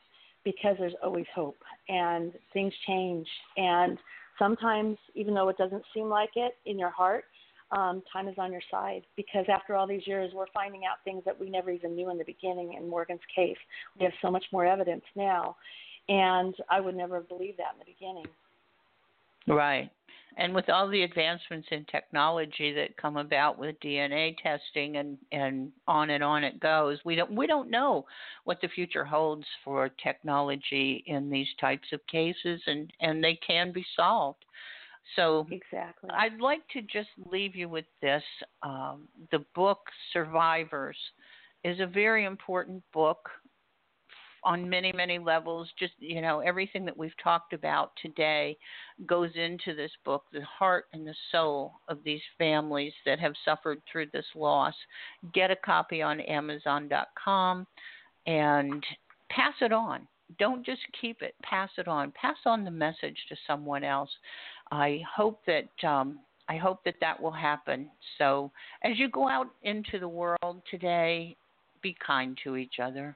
because 0.43 0.75
there's 0.77 0.93
always 1.01 1.25
hope 1.33 1.57
and 1.89 2.33
things 2.51 2.73
change. 2.85 3.27
And 3.57 3.97
sometimes, 4.37 4.97
even 5.15 5.33
though 5.33 5.49
it 5.49 5.57
doesn't 5.57 5.83
seem 5.93 6.07
like 6.09 6.31
it 6.35 6.53
in 6.65 6.77
your 6.77 6.91
heart, 6.91 7.25
um, 7.71 8.03
time 8.11 8.27
is 8.27 8.35
on 8.37 8.51
your 8.51 8.61
side 8.69 9.01
because 9.15 9.45
after 9.51 9.75
all 9.75 9.87
these 9.87 10.05
years, 10.05 10.31
we're 10.33 10.45
finding 10.53 10.81
out 10.85 10.97
things 11.03 11.23
that 11.25 11.39
we 11.39 11.49
never 11.49 11.71
even 11.71 11.95
knew 11.95 12.11
in 12.11 12.17
the 12.17 12.23
beginning. 12.23 12.73
In 12.73 12.87
Morgan's 12.87 13.21
case, 13.35 13.57
we 13.97 14.03
have 14.03 14.13
so 14.21 14.29
much 14.29 14.45
more 14.51 14.65
evidence 14.65 15.03
now, 15.15 15.55
and 16.09 16.55
I 16.69 16.81
would 16.81 16.95
never 16.95 17.15
have 17.15 17.29
believed 17.29 17.59
that 17.59 17.73
in 17.73 17.79
the 17.79 17.85
beginning. 17.85 18.25
Right. 19.47 19.89
And 20.37 20.55
with 20.55 20.69
all 20.69 20.89
the 20.89 21.03
advancements 21.03 21.67
in 21.69 21.85
technology 21.85 22.73
that 22.73 22.97
come 22.97 23.17
about 23.17 23.59
with 23.59 23.79
DNA 23.81 24.35
testing 24.41 24.97
and, 24.97 25.17
and 25.31 25.71
on 25.87 26.09
and 26.09 26.23
on 26.23 26.43
it 26.43 26.59
goes, 26.59 26.97
we 27.05 27.15
don't 27.15 27.31
we 27.31 27.45
don't 27.45 27.69
know 27.69 28.05
what 28.45 28.59
the 28.61 28.67
future 28.69 29.05
holds 29.05 29.45
for 29.63 29.89
technology 30.03 31.03
in 31.05 31.29
these 31.29 31.47
types 31.61 31.87
of 31.93 31.99
cases 32.07 32.61
and, 32.65 32.91
and 32.99 33.23
they 33.23 33.39
can 33.45 33.71
be 33.71 33.85
solved. 33.95 34.43
So 35.15 35.45
exactly. 35.51 36.09
I'd 36.11 36.39
like 36.39 36.67
to 36.69 36.81
just 36.81 37.09
leave 37.29 37.55
you 37.55 37.69
with 37.69 37.85
this. 38.01 38.23
Um, 38.63 39.07
the 39.31 39.45
book 39.53 39.79
Survivors 40.13 40.97
is 41.63 41.79
a 41.79 41.85
very 41.85 42.25
important 42.25 42.81
book 42.93 43.29
on 44.43 44.69
many 44.69 44.91
many 44.91 45.19
levels. 45.19 45.69
Just 45.77 45.93
you 45.99 46.21
know 46.21 46.39
everything 46.39 46.86
that 46.86 46.97
we've 46.97 47.17
talked 47.23 47.53
about 47.53 47.91
today 48.01 48.58
goes 49.06 49.32
into 49.36 49.75
this 49.75 49.91
book 50.06 50.23
the 50.32 50.41
heart 50.41 50.86
and 50.93 51.06
the 51.06 51.15
soul 51.32 51.73
of 51.88 51.99
these 52.03 52.21
families 52.38 52.93
that 53.06 53.19
have 53.19 53.34
suffered 53.45 53.82
through 53.91 54.08
this 54.13 54.25
loss. 54.36 54.75
Get 55.34 55.51
a 55.51 55.56
copy 55.56 56.01
on 56.01 56.19
amazon.com 56.21 57.67
and 58.25 58.86
pass 59.29 59.53
it 59.62 59.73
on. 59.73 60.08
Don't 60.39 60.65
just 60.65 60.82
keep 60.99 61.21
it. 61.21 61.36
Pass 61.43 61.69
it 61.77 61.88
on. 61.88 62.12
Pass 62.19 62.38
on 62.45 62.63
the 62.63 62.71
message 62.71 63.17
to 63.29 63.36
someone 63.45 63.84
else. 63.84 64.10
I 64.71 65.01
hope 65.15 65.41
that 65.45 65.88
um, 65.88 66.19
I 66.49 66.58
hope 66.58 66.84
that 66.86 66.95
that 67.01 67.21
will 67.21 67.32
happen. 67.32 67.89
So, 68.17 68.51
as 68.84 68.97
you 68.97 69.10
go 69.10 69.29
out 69.29 69.47
into 69.63 69.99
the 69.99 70.08
world 70.08 70.62
today, 70.69 71.36
be 71.82 71.95
kind 72.06 72.38
to 72.43 72.58
each 72.58 72.75
other. 72.82 73.15